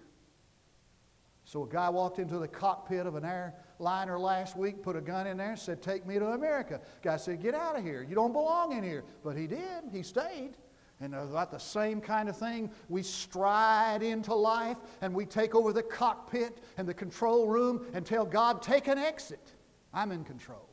So 1.49 1.63
a 1.63 1.67
guy 1.67 1.89
walked 1.89 2.19
into 2.19 2.39
the 2.39 2.47
cockpit 2.47 3.07
of 3.07 3.15
an 3.15 3.25
airliner 3.25 4.19
last 4.19 4.55
week, 4.55 4.83
put 4.83 4.97
a 4.97 5.01
gun 5.01 5.27
in 5.27 5.39
there, 5.39 5.53
and 5.53 5.59
said, 5.59 5.81
Take 5.81 6.07
me 6.07 6.19
to 6.19 6.27
America. 6.33 6.79
Guy 7.01 7.17
said, 7.17 7.41
Get 7.41 7.55
out 7.55 7.75
of 7.75 7.83
here. 7.83 8.03
You 8.03 8.15
don't 8.15 8.35
belong 8.35 8.77
in 8.77 8.85
here. 8.85 9.03
But 9.25 9.35
he 9.35 9.47
did. 9.47 9.85
He 9.91 10.03
stayed. 10.03 10.59
And 11.01 11.15
about 11.15 11.51
the 11.51 11.59
same 11.59 12.03
kind 12.03 12.29
of 12.29 12.37
thing, 12.37 12.71
we 12.91 13.03
stride 13.03 14.03
into 14.03 14.35
life 14.35 14.77
and 15.01 15.15
we 15.15 15.25
take 15.25 15.55
over 15.55 15.73
the 15.73 15.83
cockpit 15.83 16.59
and 16.77 16.87
the 16.87 16.93
control 16.93 17.49
room 17.49 17.87
and 17.95 18.05
tell 18.05 18.27
God, 18.27 18.61
take 18.61 18.87
an 18.87 18.99
exit. 18.99 19.55
I'm 19.95 20.13
in 20.13 20.25
control. 20.25 20.69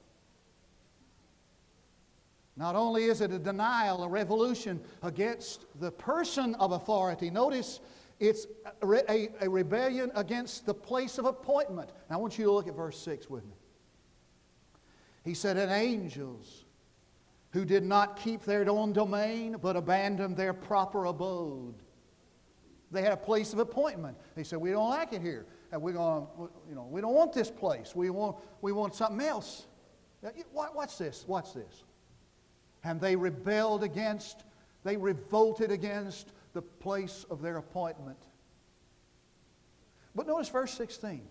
Not 2.57 2.75
only 2.75 3.05
is 3.05 3.21
it 3.21 3.31
a 3.31 3.39
denial, 3.39 4.03
a 4.03 4.09
revolution 4.09 4.81
against 5.03 5.67
the 5.79 5.91
person 5.91 6.53
of 6.55 6.73
authority, 6.73 7.29
notice 7.29 7.79
it's 8.19 8.47
a, 8.81 9.11
a, 9.11 9.29
a, 9.41 9.49
rebellion 9.49 10.11
against 10.15 10.65
the 10.65 10.73
place 10.73 11.17
of 11.17 11.25
appointment. 11.25 11.89
Now 12.09 12.17
I 12.17 12.19
want 12.19 12.37
you 12.37 12.45
to 12.45 12.51
look 12.51 12.67
at 12.67 12.75
verse 12.75 12.97
6 12.99 13.29
with 13.29 13.43
me. 13.45 13.55
He 15.23 15.33
said, 15.33 15.57
And 15.57 15.71
angels 15.71 16.65
who 17.51 17.65
did 17.65 17.83
not 17.83 18.17
keep 18.17 18.43
their 18.43 18.69
own 18.69 18.93
domain 18.93 19.57
but 19.61 19.75
abandoned 19.75 20.37
their 20.37 20.53
proper 20.53 21.05
abode. 21.05 21.75
They 22.91 23.01
had 23.01 23.11
a 23.11 23.17
place 23.17 23.51
of 23.51 23.59
appointment. 23.59 24.17
They 24.35 24.43
said, 24.43 24.59
We 24.59 24.71
don't 24.71 24.89
like 24.89 25.11
it 25.11 25.21
here. 25.21 25.45
And 25.71 25.81
we're 25.81 25.93
going, 25.93 26.27
you 26.69 26.75
know, 26.75 26.87
we 26.89 27.01
don't 27.01 27.13
want 27.13 27.33
this 27.33 27.51
place. 27.51 27.93
We 27.95 28.09
want, 28.09 28.37
we 28.61 28.71
want 28.71 28.95
something 28.95 29.25
else. 29.25 29.65
Watch 30.53 30.97
this. 30.97 31.25
Watch 31.27 31.53
this. 31.53 31.83
And 32.83 33.01
they 33.01 33.15
rebelled 33.15 33.83
against, 33.83 34.43
they 34.83 34.95
revolted 34.95 35.71
against 35.71 36.31
the 36.55 36.61
place 36.63 37.25
of 37.29 37.43
their 37.43 37.57
appointment. 37.57 38.17
But 40.15 40.25
notice 40.25 40.49
verse 40.49 40.73
16. 40.73 41.21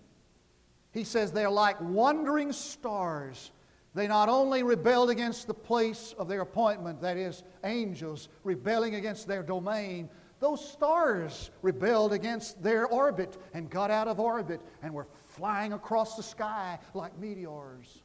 He 0.92 1.02
says, 1.02 1.32
They're 1.32 1.50
like 1.50 1.80
wandering 1.80 2.52
stars. 2.52 3.50
They 3.94 4.06
not 4.06 4.28
only 4.28 4.62
rebelled 4.62 5.10
against 5.10 5.46
the 5.46 5.54
place 5.54 6.14
of 6.18 6.28
their 6.28 6.42
appointment, 6.42 7.00
that 7.00 7.16
is, 7.16 7.42
angels 7.64 8.28
rebelling 8.44 8.94
against 8.96 9.26
their 9.26 9.42
domain, 9.42 10.08
those 10.40 10.68
stars 10.68 11.50
rebelled 11.62 12.12
against 12.12 12.62
their 12.62 12.86
orbit 12.86 13.38
and 13.54 13.70
got 13.70 13.90
out 13.90 14.08
of 14.08 14.20
orbit 14.20 14.60
and 14.82 14.92
were 14.92 15.06
flying 15.26 15.72
across 15.72 16.16
the 16.16 16.22
sky 16.22 16.78
like 16.92 17.18
meteors. 17.18 18.02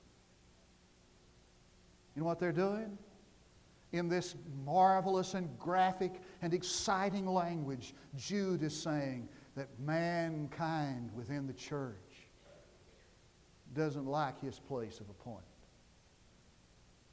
You 2.15 2.21
know 2.21 2.27
what 2.27 2.39
they're 2.39 2.51
doing? 2.51 2.97
In 3.91 4.08
this 4.08 4.36
marvelous 4.65 5.34
and 5.34 5.58
graphic 5.58 6.21
and 6.41 6.54
exciting 6.54 7.25
language, 7.25 7.93
Jude 8.15 8.62
is 8.62 8.80
saying 8.80 9.28
that 9.56 9.67
mankind 9.80 11.12
within 11.15 11.47
the 11.47 11.54
church 11.54 11.95
doesn't 13.73 14.06
like 14.06 14.39
his 14.41 14.60
place 14.60 14.99
of 14.99 15.10
appointment. 15.10 15.45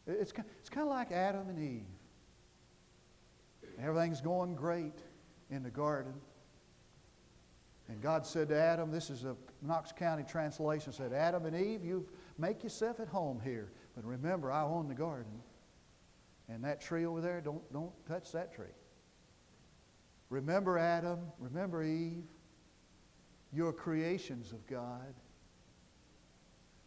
It's, 0.06 0.32
it's 0.60 0.68
kind 0.68 0.86
of 0.86 0.90
like 0.90 1.12
Adam 1.12 1.48
and 1.48 1.58
Eve. 1.58 1.86
Everything's 3.82 4.20
going 4.20 4.54
great 4.54 4.98
in 5.50 5.62
the 5.62 5.70
garden. 5.70 6.14
And 7.88 8.00
God 8.00 8.26
said 8.26 8.48
to 8.48 8.56
Adam, 8.56 8.90
this 8.90 9.10
is 9.10 9.24
a 9.24 9.36
Knox 9.62 9.92
County 9.92 10.24
translation, 10.24 10.92
said, 10.92 11.12
Adam 11.12 11.46
and 11.46 11.56
Eve, 11.56 11.84
you 11.84 12.06
make 12.38 12.62
yourself 12.62 13.00
at 13.00 13.08
home 13.08 13.40
here. 13.42 13.70
But 13.94 14.04
remember, 14.04 14.50
I 14.50 14.62
own 14.62 14.88
the 14.88 14.94
garden. 14.94 15.40
And 16.48 16.64
that 16.64 16.80
tree 16.80 17.04
over 17.06 17.20
there, 17.20 17.40
don't, 17.40 17.72
don't 17.72 17.92
touch 18.06 18.32
that 18.32 18.54
tree. 18.54 18.66
Remember 20.30 20.78
Adam, 20.78 21.20
remember 21.38 21.82
Eve. 21.82 22.24
You're 23.52 23.72
creations 23.72 24.52
of 24.52 24.66
God. 24.66 25.14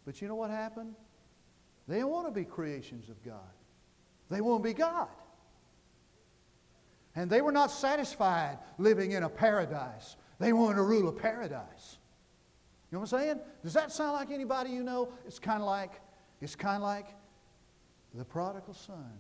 But 0.06 0.22
you 0.22 0.28
know 0.28 0.36
what 0.36 0.50
happened? 0.50 0.96
They 1.88 2.00
don't 2.00 2.12
want 2.12 2.28
to 2.28 2.32
be 2.32 2.46
creations 2.46 3.10
of 3.10 3.24
God. 3.24 3.40
They 4.30 4.42
want 4.42 4.64
to 4.64 4.70
be 4.70 4.74
God. 4.74 5.08
And 7.16 7.30
they 7.30 7.42
were 7.42 7.52
not 7.52 7.72
satisfied 7.72 8.60
living 8.78 9.14
in 9.14 9.24
a 9.24 9.30
paradise. 9.30 10.16
They 10.40 10.54
wanted 10.54 10.76
to 10.76 10.84
rule 10.84 11.10
a 11.10 11.12
paradise. 11.12 11.98
You 12.92 12.96
know 12.96 13.02
what 13.02 13.14
I'm 13.14 13.20
saying? 13.20 13.40
Does 13.64 13.74
that 13.74 13.92
sound 13.92 14.14
like 14.14 14.32
anybody 14.32 14.72
you 14.72 14.84
know? 14.84 15.10
It's 15.26 15.40
kind 15.40 15.62
of 15.62 15.68
like 15.68 16.02
it's 16.42 16.56
kind 16.56 16.78
of 16.78 16.84
like 16.84 17.08
the 18.14 18.24
prodigal 18.24 18.74
son. 18.74 19.12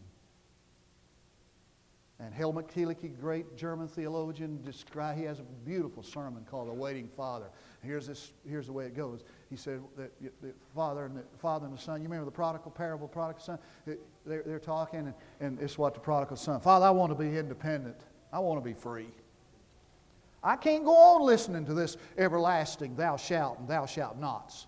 And 2.21 2.33
Helmut 2.33 2.67
Thielicke, 2.67 3.17
great 3.19 3.55
German 3.55 3.87
theologian, 3.87 4.61
describe, 4.65 5.17
he 5.17 5.23
has 5.23 5.39
a 5.39 5.43
beautiful 5.65 6.03
sermon 6.03 6.45
called 6.49 6.67
"A 6.67 6.73
Waiting 6.73 7.07
Father." 7.07 7.45
Here's, 7.81 8.07
this, 8.07 8.33
here's 8.45 8.65
the 8.65 8.73
way 8.73 8.85
it 8.85 8.95
goes. 8.95 9.23
He 9.49 9.55
said 9.55 9.81
that 9.95 10.11
the 10.41 10.53
father 10.75 11.05
and 11.05 11.15
the 11.15 11.23
father 11.37 11.65
and 11.65 11.73
the 11.73 11.81
son, 11.81 12.01
you 12.01 12.09
remember 12.09 12.25
the 12.25 12.31
prodigal 12.31 12.71
parable, 12.71 13.07
prodigal 13.07 13.41
son? 13.41 13.59
They're, 13.85 14.43
they're 14.43 14.59
talking, 14.59 14.99
and, 14.99 15.13
and 15.39 15.61
it's 15.61 15.77
what 15.77 15.93
the 15.93 16.01
prodigal 16.01 16.35
son, 16.35 16.59
Father, 16.59 16.85
I 16.85 16.89
want 16.89 17.11
to 17.11 17.15
be 17.15 17.37
independent. 17.37 18.01
I 18.33 18.39
want 18.39 18.61
to 18.61 18.65
be 18.65 18.73
free. 18.73 19.09
I 20.43 20.55
can't 20.55 20.83
go 20.83 20.95
on 20.95 21.21
listening 21.21 21.65
to 21.65 21.73
this 21.73 21.97
everlasting 22.17 22.95
thou 22.95 23.17
shalt 23.17 23.59
and 23.59 23.67
thou 23.67 23.85
shalt 23.85 24.17
nots. 24.17 24.67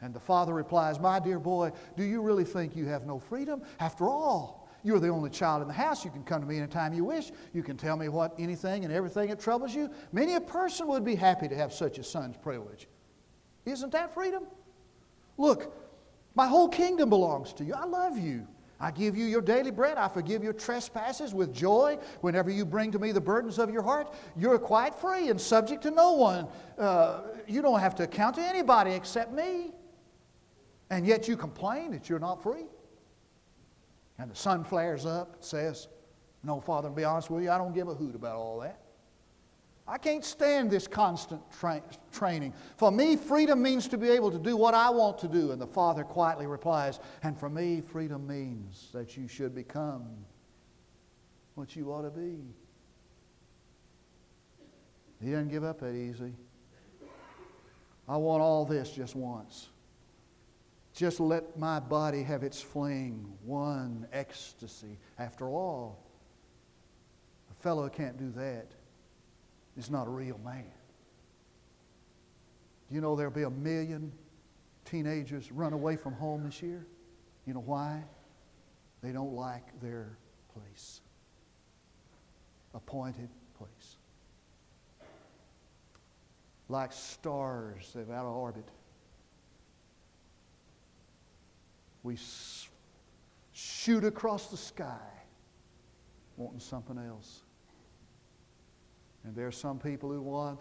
And 0.00 0.14
the 0.14 0.20
father 0.20 0.54
replies, 0.54 1.00
My 1.00 1.18
dear 1.18 1.38
boy, 1.38 1.72
do 1.96 2.04
you 2.04 2.22
really 2.22 2.44
think 2.44 2.76
you 2.76 2.86
have 2.86 3.06
no 3.06 3.18
freedom? 3.18 3.62
After 3.80 4.08
all, 4.08 4.67
you're 4.88 4.98
the 4.98 5.08
only 5.08 5.28
child 5.28 5.60
in 5.60 5.68
the 5.68 5.74
house. 5.74 6.02
You 6.02 6.10
can 6.10 6.24
come 6.24 6.40
to 6.40 6.46
me 6.46 6.56
anytime 6.56 6.94
you 6.94 7.04
wish. 7.04 7.30
You 7.52 7.62
can 7.62 7.76
tell 7.76 7.94
me 7.94 8.08
what 8.08 8.34
anything 8.38 8.86
and 8.86 8.92
everything 8.92 9.28
that 9.28 9.38
troubles 9.38 9.74
you. 9.74 9.90
Many 10.12 10.34
a 10.34 10.40
person 10.40 10.86
would 10.86 11.04
be 11.04 11.14
happy 11.14 11.46
to 11.46 11.54
have 11.54 11.74
such 11.74 11.98
a 11.98 12.02
son's 12.02 12.38
privilege. 12.38 12.88
Isn't 13.66 13.92
that 13.92 14.14
freedom? 14.14 14.44
Look, 15.36 15.76
my 16.34 16.48
whole 16.48 16.68
kingdom 16.68 17.10
belongs 17.10 17.52
to 17.54 17.64
you. 17.64 17.74
I 17.74 17.84
love 17.84 18.16
you. 18.16 18.46
I 18.80 18.90
give 18.90 19.14
you 19.14 19.26
your 19.26 19.42
daily 19.42 19.72
bread. 19.72 19.98
I 19.98 20.08
forgive 20.08 20.42
your 20.42 20.54
trespasses 20.54 21.34
with 21.34 21.52
joy. 21.52 21.98
Whenever 22.22 22.48
you 22.48 22.64
bring 22.64 22.90
to 22.92 22.98
me 22.98 23.12
the 23.12 23.20
burdens 23.20 23.58
of 23.58 23.70
your 23.70 23.82
heart, 23.82 24.14
you're 24.36 24.58
quite 24.58 24.94
free 24.94 25.28
and 25.28 25.38
subject 25.38 25.82
to 25.82 25.90
no 25.90 26.12
one. 26.12 26.48
Uh, 26.78 27.22
you 27.46 27.60
don't 27.60 27.80
have 27.80 27.94
to 27.96 28.04
account 28.04 28.36
to 28.36 28.42
anybody 28.42 28.92
except 28.92 29.32
me. 29.32 29.72
And 30.88 31.06
yet 31.06 31.28
you 31.28 31.36
complain 31.36 31.90
that 31.90 32.08
you're 32.08 32.18
not 32.18 32.42
free. 32.42 32.64
And 34.18 34.30
the 34.30 34.36
son 34.36 34.64
flares 34.64 35.06
up, 35.06 35.36
it 35.38 35.44
says, 35.44 35.88
No, 36.42 36.60
Father, 36.60 36.88
to 36.88 36.94
be 36.94 37.04
honest 37.04 37.30
with 37.30 37.44
you, 37.44 37.50
I 37.50 37.58
don't 37.58 37.74
give 37.74 37.88
a 37.88 37.94
hoot 37.94 38.14
about 38.14 38.36
all 38.36 38.60
that. 38.60 38.80
I 39.86 39.96
can't 39.96 40.24
stand 40.24 40.70
this 40.70 40.86
constant 40.86 41.40
tra- 41.50 41.82
training. 42.12 42.52
For 42.76 42.92
me, 42.92 43.16
freedom 43.16 43.62
means 43.62 43.88
to 43.88 43.96
be 43.96 44.10
able 44.10 44.30
to 44.30 44.38
do 44.38 44.54
what 44.54 44.74
I 44.74 44.90
want 44.90 45.18
to 45.20 45.28
do. 45.28 45.52
And 45.52 45.60
the 45.60 45.66
Father 45.66 46.04
quietly 46.04 46.46
replies, 46.46 47.00
And 47.22 47.38
for 47.38 47.48
me, 47.48 47.80
freedom 47.80 48.26
means 48.26 48.90
that 48.92 49.16
you 49.16 49.26
should 49.28 49.54
become 49.54 50.04
what 51.54 51.74
you 51.74 51.90
ought 51.90 52.02
to 52.02 52.10
be. 52.10 52.36
He 55.22 55.30
doesn't 55.30 55.48
give 55.48 55.64
up 55.64 55.80
that 55.80 55.94
easy. 55.94 56.34
I 58.06 58.16
want 58.16 58.42
all 58.42 58.64
this 58.64 58.90
just 58.90 59.16
once. 59.16 59.68
Just 60.98 61.20
let 61.20 61.56
my 61.56 61.78
body 61.78 62.24
have 62.24 62.42
its 62.42 62.60
fling, 62.60 63.32
one 63.44 64.08
ecstasy. 64.12 64.98
After 65.16 65.48
all, 65.48 66.04
a 67.52 67.62
fellow 67.62 67.88
can't 67.88 68.18
do 68.18 68.32
that 68.32 68.66
is 69.76 69.90
not 69.90 70.08
a 70.08 70.10
real 70.10 70.40
man. 70.44 70.64
You 72.90 73.00
know 73.00 73.14
there'll 73.14 73.32
be 73.32 73.44
a 73.44 73.50
million 73.50 74.10
teenagers 74.84 75.52
run 75.52 75.72
away 75.72 75.94
from 75.94 76.14
home 76.14 76.42
this 76.42 76.60
year? 76.60 76.84
You 77.46 77.54
know 77.54 77.62
why? 77.64 78.02
They 79.00 79.12
don't 79.12 79.34
like 79.34 79.80
their 79.80 80.18
place, 80.52 81.00
appointed 82.74 83.28
place. 83.56 83.98
Like 86.68 86.92
stars 86.92 87.92
that 87.94 88.10
are 88.10 88.14
out 88.14 88.26
of 88.26 88.32
orbit 88.34 88.68
we 92.08 92.16
shoot 93.52 94.02
across 94.02 94.46
the 94.46 94.56
sky 94.56 95.12
wanting 96.38 96.58
something 96.58 96.96
else. 96.96 97.42
And 99.24 99.36
there 99.36 99.46
are 99.46 99.52
some 99.52 99.78
people 99.78 100.10
who 100.10 100.22
want 100.22 100.58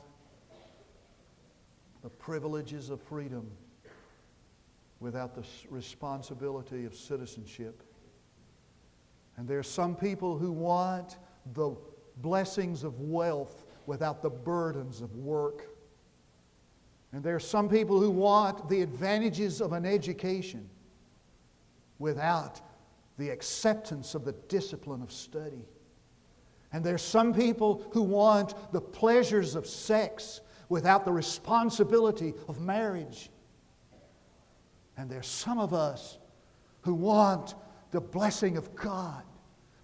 the 2.03 2.09
privileges 2.09 2.89
of 2.89 3.01
freedom 3.01 3.49
without 4.99 5.35
the 5.35 5.45
responsibility 5.69 6.83
of 6.83 6.93
citizenship. 6.93 7.81
And 9.37 9.47
there 9.47 9.59
are 9.59 9.63
some 9.63 9.95
people 9.95 10.37
who 10.37 10.51
want 10.51 11.17
the 11.53 11.77
blessings 12.17 12.83
of 12.83 12.99
wealth 12.99 13.63
without 13.85 14.21
the 14.21 14.29
burdens 14.29 14.99
of 14.99 15.15
work. 15.15 15.69
And 17.13 17.23
there 17.23 17.35
are 17.35 17.39
some 17.39 17.69
people 17.69 18.01
who 18.01 18.11
want 18.11 18.67
the 18.67 18.81
advantages 18.81 19.61
of 19.61 19.71
an 19.71 19.85
education 19.85 20.69
without 21.99 22.61
the 23.17 23.29
acceptance 23.29 24.15
of 24.15 24.25
the 24.25 24.33
discipline 24.47 25.01
of 25.01 25.11
study. 25.11 25.65
And 26.71 26.83
there's 26.83 27.01
some 27.01 27.33
people 27.33 27.87
who 27.91 28.03
want 28.03 28.53
the 28.71 28.81
pleasures 28.81 29.55
of 29.55 29.65
sex 29.65 30.41
without 30.69 31.05
the 31.05 31.11
responsibility 31.11 32.33
of 32.47 32.59
marriage. 32.59 33.29
And 34.97 35.09
there's 35.09 35.27
some 35.27 35.59
of 35.59 35.73
us 35.73 36.17
who 36.81 36.93
want 36.93 37.55
the 37.91 38.01
blessing 38.01 38.57
of 38.57 38.75
God 38.75 39.23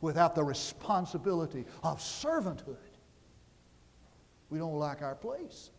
without 0.01 0.35
the 0.35 0.43
responsibility 0.43 1.65
of 1.83 1.99
servanthood. 1.99 2.77
We 4.49 4.59
don't 4.59 4.77
like 4.77 5.01
our 5.01 5.15
place. 5.15 5.71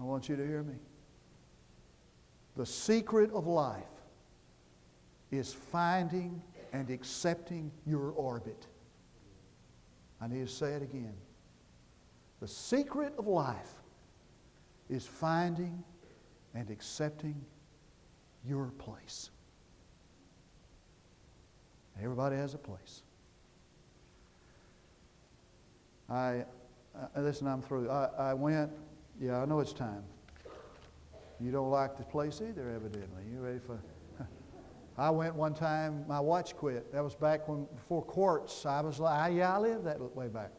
I 0.00 0.02
want 0.02 0.28
you 0.28 0.36
to 0.36 0.46
hear 0.46 0.62
me. 0.62 0.74
The 2.56 2.66
secret 2.66 3.30
of 3.32 3.46
life 3.46 3.84
is 5.30 5.52
finding 5.52 6.42
and 6.72 6.90
accepting 6.90 7.70
your 7.86 8.10
orbit. 8.10 8.66
I 10.20 10.26
need 10.26 10.46
to 10.46 10.52
say 10.52 10.72
it 10.72 10.82
again. 10.82 11.14
The 12.40 12.48
secret 12.48 13.14
of 13.18 13.26
life 13.26 13.74
is 14.88 15.06
finding 15.06 15.82
and 16.54 16.70
accepting 16.70 17.40
your 18.46 18.66
place. 18.78 19.30
Everybody 22.02 22.36
has 22.36 22.54
a 22.54 22.58
place. 22.58 23.02
I, 26.08 26.44
listen, 27.16 27.46
I'm 27.46 27.62
through. 27.62 27.88
I, 27.88 28.08
I 28.18 28.34
went, 28.34 28.70
yeah, 29.20 29.42
I 29.42 29.44
know 29.44 29.60
it's 29.60 29.72
time. 29.72 30.02
You 31.40 31.50
don't 31.50 31.70
like 31.70 31.96
the 31.96 32.04
place 32.04 32.42
either, 32.46 32.70
evidently. 32.70 33.22
You 33.32 33.40
ready 33.40 33.58
for. 33.58 33.80
I 34.98 35.08
went 35.08 35.34
one 35.34 35.54
time, 35.54 36.04
my 36.06 36.20
watch 36.20 36.54
quit. 36.54 36.92
That 36.92 37.02
was 37.02 37.14
back 37.14 37.48
when, 37.48 37.66
before 37.74 38.02
quartz. 38.02 38.66
I 38.66 38.82
was 38.82 39.00
like, 39.00 39.18
ah, 39.18 39.26
yeah, 39.28 39.56
I 39.56 39.58
lived 39.58 39.84
that 39.86 40.00
way 40.14 40.28
back. 40.28 40.50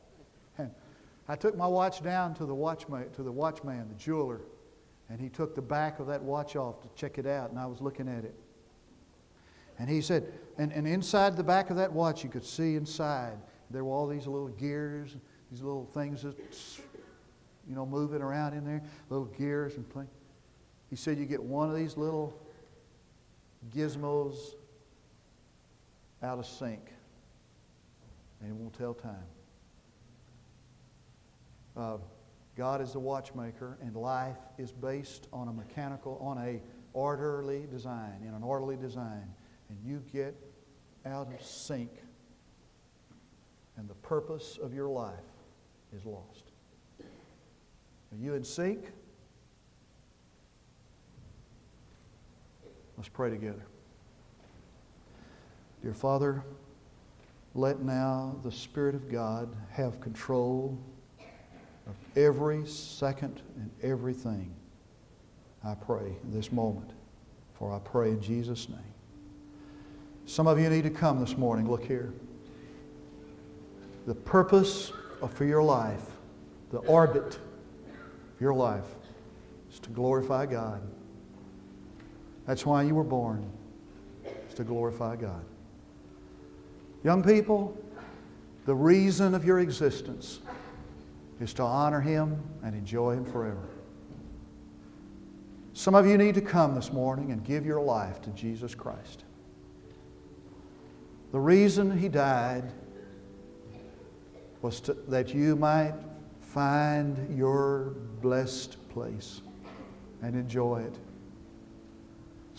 And 0.58 0.72
I 1.28 1.36
took 1.36 1.56
my 1.56 1.67
watch 1.67 2.04
down 2.04 2.34
to 2.36 2.46
the 2.46 2.56
watchman, 2.56 3.12
to 3.12 3.24
the 3.24 3.32
watchman, 3.32 3.88
the 3.89 3.96
jeweler, 3.96 4.41
and 5.10 5.22
he 5.22 5.30
took 5.30 5.54
the 5.54 5.62
back 5.62 6.00
of 6.00 6.08
that 6.08 6.22
watch 6.22 6.56
off 6.56 6.82
to 6.82 6.89
check 6.96 7.17
it 7.17 7.28
out, 7.28 7.52
and 7.52 7.60
I 7.60 7.67
was 7.67 7.80
looking 7.82 8.08
at 8.08 8.24
it. 8.26 8.36
And 9.78 9.89
he 9.89 10.02
said, 10.02 10.32
and, 10.58 10.72
and 10.72 10.88
inside 10.88 11.38
the 11.38 11.44
back 11.44 11.70
of 11.70 11.78
that 11.78 11.91
watch, 11.91 12.24
you 12.24 12.30
could 12.30 12.46
see 12.46 12.76
inside, 12.76 13.38
there 13.70 13.84
were 13.84 13.94
all 13.94 14.08
these 14.08 14.28
little 14.28 14.50
gears, 14.50 15.15
these 15.52 15.62
little 15.62 15.86
things 15.94 16.24
that, 16.24 16.36
you 17.67 17.76
know, 17.76 17.86
moving 17.86 18.22
around 18.22 18.54
in 18.54 18.65
there, 18.65 18.84
little 19.10 19.26
gears 19.26 19.76
and 19.76 19.91
things. 19.94 20.10
He 20.91 20.97
said, 20.97 21.17
you 21.17 21.25
get 21.25 21.41
one 21.41 21.69
of 21.69 21.75
these 21.75 21.97
little 21.97 22.38
gizmos 23.73 24.36
out 26.21 26.38
of 26.38 26.45
sync, 26.45 26.82
and 28.41 28.51
it 28.51 28.54
won't 28.54 28.77
tell 28.77 28.93
time. 28.93 29.15
Uh, 31.77 31.97
God 32.58 32.82
is 32.82 32.91
the 32.91 32.99
watchmaker, 32.99 33.77
and 33.82 33.95
life 33.95 34.36
is 34.58 34.73
based 34.73 35.30
on 35.32 35.47
a 35.47 35.54
mechanical, 35.54 36.19
on 36.21 36.38
a 36.38 36.62
orderly 36.93 37.65
design, 37.71 38.21
in 38.27 38.34
an 38.34 38.43
orderly 38.43 38.75
design. 38.75 39.34
And 39.69 39.80
you 39.86 40.04
get 40.12 40.36
out 41.06 41.34
of 41.34 41.41
sync, 41.41 41.89
and 43.77 43.88
the 43.89 43.95
purpose 43.95 44.60
of 44.62 44.73
your 44.73 44.89
life 44.89 45.15
is 45.95 46.06
lost. 46.06 46.51
Are 46.99 48.17
you 48.19 48.34
in 48.34 48.43
sync? 48.43 48.91
Let's 53.02 53.10
pray 53.10 53.32
together. 53.32 53.66
Dear 55.82 55.96
Father, 55.96 56.44
let 57.56 57.82
now 57.82 58.36
the 58.44 58.52
Spirit 58.52 58.94
of 58.94 59.12
God 59.12 59.50
have 59.72 60.00
control 60.00 60.78
of 61.88 61.96
every 62.16 62.64
second 62.68 63.42
and 63.56 63.72
everything. 63.82 64.54
I 65.66 65.74
pray 65.74 66.16
in 66.24 66.32
this 66.32 66.52
moment, 66.52 66.92
for 67.56 67.74
I 67.74 67.80
pray 67.80 68.10
in 68.10 68.22
Jesus' 68.22 68.70
name. 68.70 68.78
Some 70.28 70.46
of 70.46 70.60
you 70.60 70.70
need 70.70 70.84
to 70.84 70.92
come 70.92 71.20
this 71.22 71.36
morning. 71.36 71.68
Look 71.68 71.84
here. 71.84 72.14
The 74.06 74.14
purpose 74.14 74.92
for 75.34 75.46
your 75.46 75.64
life, 75.64 76.06
the 76.70 76.82
orbit 76.82 77.40
of 78.36 78.40
your 78.40 78.54
life, 78.54 78.86
is 79.72 79.80
to 79.80 79.90
glorify 79.90 80.46
God. 80.46 80.84
That's 82.52 82.66
why 82.66 82.84
you 82.84 82.96
were 82.96 83.06
born, 83.06 83.50
is 84.50 84.56
to 84.56 84.66
glorify 84.66 85.16
God. 85.16 85.46
Young 87.02 87.24
people, 87.24 87.82
the 88.66 88.76
reason 88.76 89.34
of 89.34 89.46
your 89.46 89.62
existence 89.62 90.42
is 91.40 91.54
to 91.54 91.64
honor 91.64 92.02
Him 92.02 92.44
and 92.62 92.76
enjoy 92.76 93.14
Him 93.14 93.24
forever. 93.24 93.70
Some 95.72 95.96
of 95.96 96.06
you 96.06 96.18
need 96.18 96.36
to 96.36 96.42
come 96.42 96.76
this 96.76 96.92
morning 96.92 97.32
and 97.32 97.42
give 97.42 97.66
your 97.66 97.80
life 97.80 98.22
to 98.24 98.30
Jesus 98.32 98.76
Christ. 98.76 99.24
The 101.32 101.40
reason 101.40 101.98
He 101.98 102.10
died 102.10 102.70
was 104.62 104.82
to, 104.82 104.98
that 105.08 105.34
you 105.34 105.56
might 105.56 105.94
find 106.42 107.34
your 107.34 107.96
blessed 108.22 108.90
place 108.90 109.40
and 110.22 110.36
enjoy 110.36 110.82
it. 110.82 111.00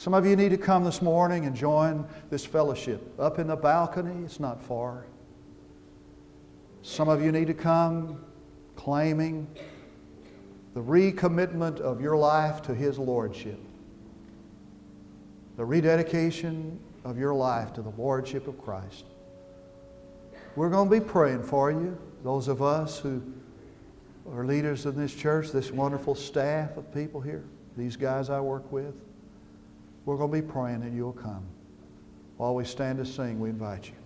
Some 0.02 0.14
of 0.14 0.26
you 0.26 0.34
need 0.34 0.48
to 0.48 0.58
come 0.58 0.82
this 0.82 1.00
morning 1.00 1.46
and 1.46 1.54
join 1.54 2.04
this 2.28 2.44
fellowship. 2.44 3.14
Up 3.20 3.38
in 3.38 3.46
the 3.46 3.54
balcony, 3.54 4.24
it's 4.24 4.40
not 4.40 4.60
far. 4.60 5.06
Some 6.82 7.08
of 7.08 7.22
you 7.22 7.30
need 7.30 7.46
to 7.46 7.54
come 7.54 8.20
claiming 8.74 9.46
the 10.74 10.80
recommitment 10.80 11.78
of 11.78 12.00
your 12.00 12.16
life 12.16 12.62
to 12.62 12.74
His 12.74 12.98
Lordship, 12.98 13.60
the 15.56 15.64
rededication 15.64 16.80
of 17.04 17.16
your 17.16 17.32
life 17.32 17.72
to 17.74 17.80
the 17.80 17.90
Lordship 17.90 18.48
of 18.48 18.60
Christ. 18.60 19.04
We're 20.56 20.70
going 20.70 20.90
to 20.90 20.98
be 20.98 21.06
praying 21.06 21.44
for 21.44 21.70
you, 21.70 21.96
those 22.24 22.48
of 22.48 22.60
us 22.60 22.98
who 22.98 23.22
are 24.32 24.44
leaders 24.44 24.84
in 24.84 24.96
this 24.96 25.14
church, 25.14 25.52
this 25.52 25.70
wonderful 25.70 26.16
staff 26.16 26.76
of 26.76 26.92
people 26.92 27.20
here, 27.20 27.44
these 27.76 27.94
guys 27.94 28.30
I 28.30 28.40
work 28.40 28.72
with. 28.72 28.96
We're 30.04 30.16
going 30.16 30.32
to 30.32 30.42
be 30.42 30.46
praying 30.46 30.80
that 30.80 30.92
you'll 30.92 31.12
come. 31.12 31.46
While 32.36 32.54
we 32.54 32.64
stand 32.64 32.98
to 32.98 33.04
sing, 33.04 33.38
we 33.38 33.50
invite 33.50 33.86
you. 33.86 34.01